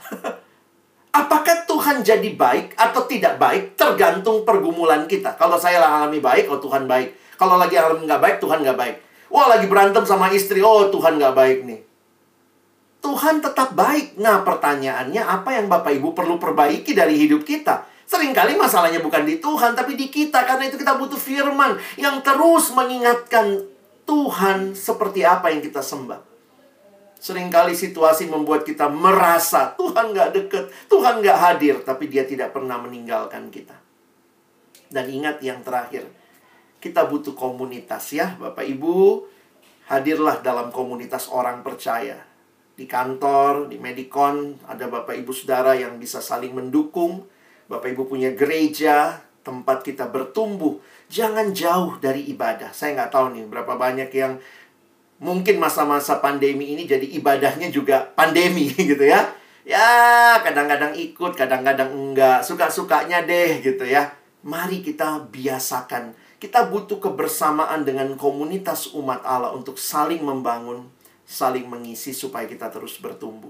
Apakah 1.20 1.65
Tuhan 1.86 2.02
jadi 2.02 2.34
baik 2.34 2.74
atau 2.82 3.06
tidak 3.06 3.38
baik 3.38 3.78
tergantung 3.78 4.42
pergumulan 4.42 5.06
kita. 5.06 5.38
Kalau 5.38 5.54
saya 5.54 5.78
alami 5.78 6.18
baik, 6.18 6.50
oh 6.50 6.58
Tuhan 6.58 6.90
baik. 6.90 7.38
Kalau 7.38 7.62
lagi 7.62 7.78
alami 7.78 8.10
nggak 8.10 8.18
baik, 8.26 8.38
Tuhan 8.42 8.66
nggak 8.66 8.74
baik. 8.74 8.96
Wah 9.30 9.54
lagi 9.54 9.70
berantem 9.70 10.02
sama 10.02 10.34
istri, 10.34 10.66
oh 10.66 10.90
Tuhan 10.90 11.22
nggak 11.22 11.38
baik 11.38 11.62
nih. 11.70 11.86
Tuhan 13.06 13.38
tetap 13.38 13.78
baik. 13.78 14.18
Nah 14.18 14.42
pertanyaannya 14.42 15.30
apa 15.30 15.62
yang 15.62 15.70
Bapak 15.70 15.94
Ibu 15.94 16.18
perlu 16.18 16.42
perbaiki 16.42 16.98
dari 16.98 17.22
hidup 17.22 17.46
kita? 17.46 17.86
Seringkali 18.10 18.58
masalahnya 18.58 19.06
bukan 19.06 19.22
di 19.22 19.38
Tuhan, 19.38 19.78
tapi 19.78 19.94
di 19.94 20.10
kita. 20.10 20.42
Karena 20.42 20.66
itu 20.66 20.82
kita 20.82 20.98
butuh 20.98 21.22
firman 21.22 21.78
yang 22.02 22.18
terus 22.26 22.74
mengingatkan 22.74 23.62
Tuhan 24.10 24.74
seperti 24.74 25.22
apa 25.22 25.54
yang 25.54 25.62
kita 25.62 25.86
sembah. 25.86 26.35
Seringkali 27.26 27.74
situasi 27.74 28.30
membuat 28.30 28.62
kita 28.62 28.86
merasa 28.86 29.74
Tuhan 29.74 30.14
gak 30.14 30.30
deket, 30.38 30.70
Tuhan 30.86 31.26
gak 31.26 31.40
hadir, 31.42 31.82
tapi 31.82 32.06
dia 32.06 32.22
tidak 32.22 32.54
pernah 32.54 32.78
meninggalkan 32.78 33.50
kita. 33.50 33.74
Dan 34.94 35.10
ingat 35.10 35.42
yang 35.42 35.66
terakhir, 35.66 36.06
kita 36.78 37.10
butuh 37.10 37.34
komunitas 37.34 38.14
ya 38.14 38.38
Bapak 38.38 38.70
Ibu. 38.70 39.26
Hadirlah 39.90 40.46
dalam 40.46 40.70
komunitas 40.70 41.26
orang 41.34 41.66
percaya. 41.66 42.22
Di 42.78 42.86
kantor, 42.86 43.74
di 43.74 43.82
medikon, 43.82 44.62
ada 44.70 44.86
Bapak 44.86 45.18
Ibu 45.18 45.34
Saudara 45.34 45.74
yang 45.74 45.98
bisa 45.98 46.22
saling 46.22 46.54
mendukung. 46.54 47.26
Bapak 47.66 47.90
Ibu 47.90 48.06
punya 48.06 48.38
gereja, 48.38 49.18
tempat 49.42 49.82
kita 49.82 50.14
bertumbuh. 50.14 50.78
Jangan 51.10 51.58
jauh 51.58 51.98
dari 51.98 52.30
ibadah. 52.30 52.70
Saya 52.70 53.02
nggak 53.02 53.14
tahu 53.14 53.26
nih 53.34 53.46
berapa 53.50 53.74
banyak 53.74 54.14
yang 54.14 54.38
mungkin 55.20 55.62
masa-masa 55.62 56.20
pandemi 56.20 56.76
ini 56.76 56.84
jadi 56.84 57.06
ibadahnya 57.20 57.72
juga 57.72 58.04
pandemi 58.16 58.72
gitu 58.92 59.06
ya. 59.06 59.36
Ya, 59.66 60.38
kadang-kadang 60.46 60.94
ikut, 60.94 61.34
kadang-kadang 61.34 61.90
enggak. 61.90 62.46
Suka-sukanya 62.46 63.26
deh 63.26 63.66
gitu 63.66 63.82
ya. 63.82 64.14
Mari 64.46 64.86
kita 64.86 65.26
biasakan. 65.34 66.14
Kita 66.38 66.70
butuh 66.70 67.02
kebersamaan 67.02 67.82
dengan 67.82 68.14
komunitas 68.14 68.94
umat 68.94 69.26
Allah 69.26 69.50
untuk 69.58 69.82
saling 69.82 70.22
membangun, 70.22 70.86
saling 71.26 71.66
mengisi 71.66 72.14
supaya 72.14 72.46
kita 72.46 72.70
terus 72.70 73.02
bertumbuh. 73.02 73.50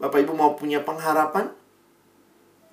Bapak 0.00 0.24
Ibu 0.24 0.32
mau 0.32 0.56
punya 0.56 0.80
pengharapan? 0.80 1.52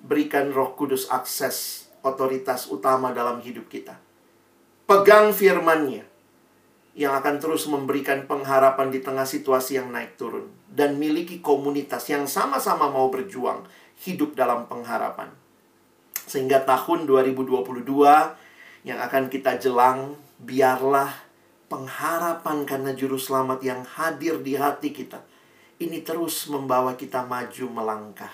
Berikan 0.00 0.48
Roh 0.48 0.72
Kudus 0.72 1.12
akses 1.12 1.90
otoritas 2.00 2.72
utama 2.72 3.12
dalam 3.12 3.44
hidup 3.44 3.68
kita. 3.68 4.00
Pegang 4.88 5.36
firman-Nya 5.36 6.09
yang 6.98 7.14
akan 7.14 7.38
terus 7.38 7.70
memberikan 7.70 8.26
pengharapan 8.26 8.90
di 8.90 8.98
tengah 8.98 9.24
situasi 9.24 9.78
yang 9.78 9.94
naik 9.94 10.18
turun 10.18 10.50
dan 10.70 10.98
miliki 10.98 11.38
komunitas 11.38 12.10
yang 12.10 12.26
sama-sama 12.26 12.90
mau 12.90 13.10
berjuang 13.10 13.62
hidup 14.02 14.34
dalam 14.34 14.66
pengharapan. 14.66 15.30
Sehingga 16.26 16.62
tahun 16.66 17.06
2022 17.06 17.82
yang 18.86 18.98
akan 18.98 19.30
kita 19.30 19.58
jelang 19.60 20.18
biarlah 20.40 21.10
pengharapan 21.70 22.66
karena 22.66 22.90
juru 22.96 23.18
selamat 23.18 23.60
yang 23.62 23.80
hadir 23.86 24.42
di 24.42 24.58
hati 24.58 24.90
kita 24.90 25.22
ini 25.80 26.04
terus 26.04 26.44
membawa 26.52 26.92
kita 26.92 27.24
maju 27.24 27.64
melangkah. 27.72 28.32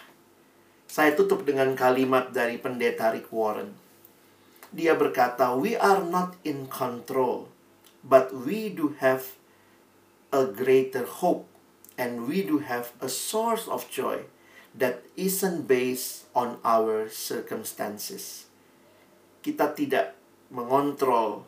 Saya 0.90 1.14
tutup 1.14 1.46
dengan 1.46 1.78
kalimat 1.78 2.34
dari 2.34 2.59
pendeta 2.59 3.14
Rick 3.14 3.30
Warren. 3.30 3.70
Dia 4.74 4.98
berkata, 4.98 5.54
"We 5.54 5.78
are 5.78 6.02
not 6.02 6.34
in 6.42 6.66
control, 6.66 7.46
but 8.07 8.30
we 8.30 8.70
do 8.70 8.94
have 9.02 9.34
a 10.30 10.46
greater 10.46 11.02
hope 11.02 11.50
and 11.98 12.30
we 12.30 12.46
do 12.46 12.62
have 12.62 12.94
a 13.02 13.11
source 13.11 13.66
of 13.66 13.90
joy 13.90 14.22
that 14.78 15.02
isn't 15.18 15.66
based 15.66 16.30
on 16.38 16.62
our 16.62 17.11
circumstances." 17.11 18.46
Kita 19.42 19.74
tidak 19.74 20.14
mengontrol 20.54 21.46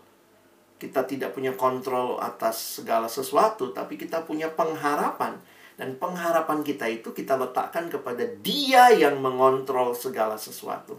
kita 0.78 1.02
tidak 1.11 1.34
punya 1.34 1.59
kontrol 1.59 2.22
atas 2.22 2.78
segala 2.78 3.11
sesuatu, 3.11 3.74
tapi 3.74 3.98
kita 3.98 4.22
punya 4.22 4.46
pengharapan 4.46 5.34
dan 5.74 5.98
pengharapan 5.98 6.62
kita 6.62 6.86
itu 6.86 7.11
kita 7.11 7.34
letakkan 7.34 7.90
kepada 7.90 8.22
Dia 8.46 8.94
yang 8.94 9.18
mengontrol 9.18 9.90
segala 9.98 10.38
sesuatu. 10.38 10.94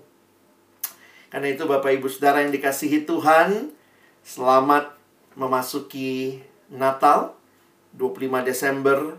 Karena 1.32 1.56
itu 1.56 1.64
Bapak 1.64 1.96
Ibu 1.96 2.12
Saudara 2.12 2.44
yang 2.44 2.52
dikasihi 2.52 3.08
Tuhan, 3.08 3.72
selamat 4.20 4.99
memasuki 5.40 6.44
Natal 6.68 7.32
25 7.96 8.44
Desember 8.44 9.16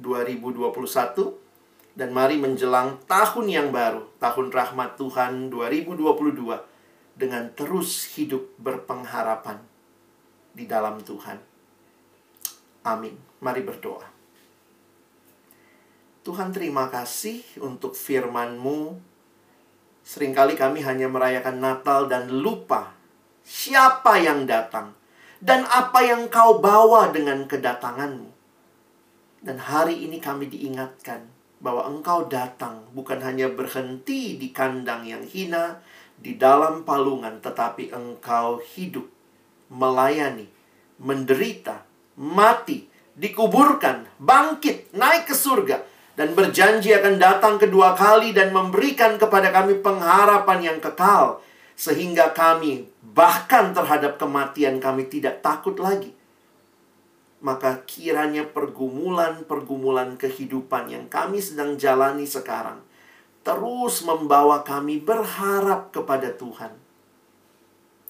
2021 0.00 1.94
dan 1.94 2.10
mari 2.10 2.40
menjelang 2.40 2.98
tahun 3.06 3.46
yang 3.46 3.68
baru, 3.70 4.08
tahun 4.18 4.50
rahmat 4.50 4.98
Tuhan 4.98 5.52
2022 5.52 7.14
dengan 7.14 7.46
terus 7.54 8.10
hidup 8.18 8.56
berpengharapan 8.58 9.62
di 10.50 10.66
dalam 10.66 10.98
Tuhan. 10.98 11.38
Amin. 12.88 13.14
Mari 13.38 13.62
berdoa. 13.62 14.08
Tuhan 16.24 16.50
terima 16.56 16.88
kasih 16.88 17.44
untuk 17.60 17.92
firman-Mu. 17.92 18.96
Seringkali 20.02 20.56
kami 20.56 20.80
hanya 20.82 21.06
merayakan 21.06 21.60
Natal 21.60 22.08
dan 22.08 22.32
lupa 22.32 22.96
siapa 23.44 24.18
yang 24.18 24.48
datang 24.48 25.03
dan 25.44 25.68
apa 25.68 26.00
yang 26.00 26.32
kau 26.32 26.56
bawa 26.56 27.12
dengan 27.12 27.44
kedatanganmu. 27.44 28.32
Dan 29.44 29.60
hari 29.60 30.08
ini 30.08 30.16
kami 30.16 30.48
diingatkan 30.48 31.28
bahwa 31.60 31.84
engkau 31.84 32.24
datang 32.32 32.88
bukan 32.96 33.20
hanya 33.20 33.52
berhenti 33.52 34.40
di 34.40 34.48
kandang 34.56 35.04
yang 35.04 35.20
hina, 35.20 35.84
di 36.16 36.40
dalam 36.40 36.88
palungan, 36.88 37.44
tetapi 37.44 37.92
engkau 37.92 38.64
hidup, 38.72 39.04
melayani, 39.68 40.48
menderita, 40.96 41.84
mati, 42.16 42.88
dikuburkan, 43.12 44.08
bangkit, 44.16 44.96
naik 44.96 45.28
ke 45.28 45.36
surga 45.36 45.84
dan 46.16 46.32
berjanji 46.32 46.94
akan 46.96 47.20
datang 47.20 47.60
kedua 47.60 47.92
kali 47.92 48.32
dan 48.32 48.48
memberikan 48.48 49.20
kepada 49.20 49.52
kami 49.52 49.76
pengharapan 49.84 50.72
yang 50.72 50.78
kekal 50.80 51.44
sehingga 51.74 52.30
kami 52.32 52.93
bahkan 53.12 53.76
terhadap 53.76 54.16
kematian 54.16 54.80
kami 54.80 55.04
tidak 55.12 55.44
takut 55.44 55.76
lagi. 55.76 56.16
Maka 57.44 57.84
kiranya 57.84 58.48
pergumulan-pergumulan 58.48 60.16
kehidupan 60.16 60.88
yang 60.88 61.04
kami 61.12 61.44
sedang 61.44 61.76
jalani 61.76 62.24
sekarang 62.24 62.80
terus 63.44 64.00
membawa 64.00 64.64
kami 64.64 64.98
berharap 64.98 65.92
kepada 65.92 66.32
Tuhan. 66.32 66.72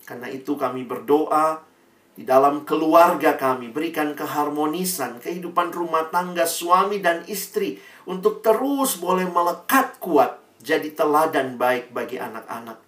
Karena 0.07 0.31
itu 0.31 0.55
kami 0.55 0.87
berdoa 0.87 1.67
di 2.15 2.23
dalam 2.23 2.63
keluarga 2.63 3.35
kami, 3.35 3.75
berikan 3.75 4.15
keharmonisan, 4.15 5.19
kehidupan 5.19 5.75
rumah 5.75 6.07
tangga 6.15 6.47
suami 6.47 7.03
dan 7.03 7.27
istri 7.27 7.83
untuk 8.07 8.39
terus 8.39 8.95
boleh 9.03 9.27
melekat 9.27 9.99
kuat 9.99 10.39
jadi 10.63 10.95
teladan 10.95 11.59
baik 11.59 11.91
bagi 11.91 12.23
anak-anak. 12.23 12.84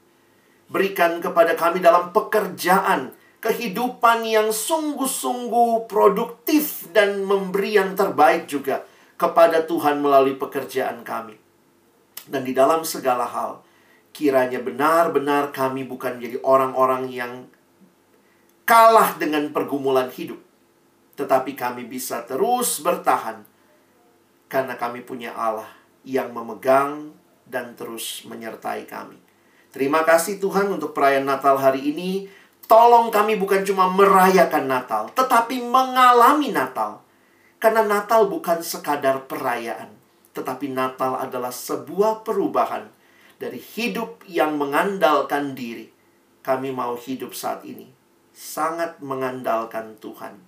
Berikan 0.67 1.23
kepada 1.23 1.55
kami 1.55 1.79
dalam 1.79 2.11
pekerjaan 2.11 3.15
kehidupan 3.39 4.27
yang 4.27 4.51
sungguh-sungguh 4.51 5.87
produktif 5.87 6.91
dan 6.91 7.23
memberi 7.23 7.79
yang 7.79 7.95
terbaik 7.95 8.51
juga 8.51 8.83
kepada 9.15 9.63
Tuhan 9.63 10.03
melalui 10.03 10.35
pekerjaan 10.35 11.07
kami. 11.07 11.39
Dan 12.27 12.43
di 12.43 12.51
dalam 12.51 12.83
segala 12.83 13.23
hal, 13.23 13.63
kiranya 14.11 14.59
benar-benar 14.59 15.55
kami 15.55 15.87
bukan 15.87 16.19
jadi 16.19 16.43
orang-orang 16.43 17.07
yang 17.15 17.33
kalah 18.67 19.15
dengan 19.15 19.55
pergumulan 19.55 20.11
hidup. 20.11 20.43
Tetapi 21.17 21.55
kami 21.55 21.87
bisa 21.87 22.27
terus 22.27 22.83
bertahan 22.83 23.47
karena 24.51 24.75
kami 24.75 25.07
punya 25.07 25.33
Allah 25.33 25.71
yang 26.03 26.35
memegang 26.35 27.15
dan 27.47 27.79
terus 27.79 28.27
menyertai 28.27 28.85
kami. 28.85 29.26
Terima 29.77 30.09
kasih 30.09 30.41
Tuhan 30.41 30.73
untuk 30.73 30.97
perayaan 30.97 31.29
Natal 31.29 31.61
hari 31.61 31.93
ini. 31.93 32.25
Tolong 32.65 33.13
kami 33.13 33.37
bukan 33.37 33.61
cuma 33.61 33.93
merayakan 33.93 34.65
Natal, 34.65 35.13
tetapi 35.13 35.61
mengalami 35.69 36.49
Natal. 36.49 37.05
Karena 37.61 37.85
Natal 37.85 38.25
bukan 38.25 38.65
sekadar 38.65 39.29
perayaan, 39.29 39.93
tetapi 40.33 40.73
Natal 40.73 41.21
adalah 41.21 41.53
sebuah 41.53 42.25
perubahan 42.25 42.89
dari 43.37 43.61
hidup 43.61 44.25
yang 44.25 44.57
mengandalkan 44.57 45.53
diri. 45.53 45.93
Kami 46.41 46.73
mau 46.73 46.97
hidup 46.97 47.37
saat 47.37 47.61
ini 47.69 47.93
sangat 48.33 48.97
mengandalkan 49.05 50.01
Tuhan. 50.01 50.41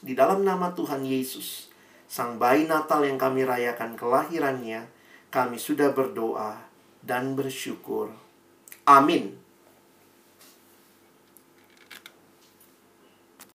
Di 0.00 0.16
dalam 0.16 0.48
nama 0.48 0.72
Tuhan 0.72 1.04
Yesus, 1.04 1.68
Sang 2.08 2.40
Bayi 2.40 2.64
Natal 2.64 3.04
yang 3.04 3.20
kami 3.20 3.44
rayakan 3.44 4.00
kelahirannya, 4.00 4.88
kami 5.28 5.60
sudah 5.60 5.92
berdoa 5.92 6.56
dan 7.04 7.36
bersyukur. 7.36 8.25
Amin. 8.86 9.36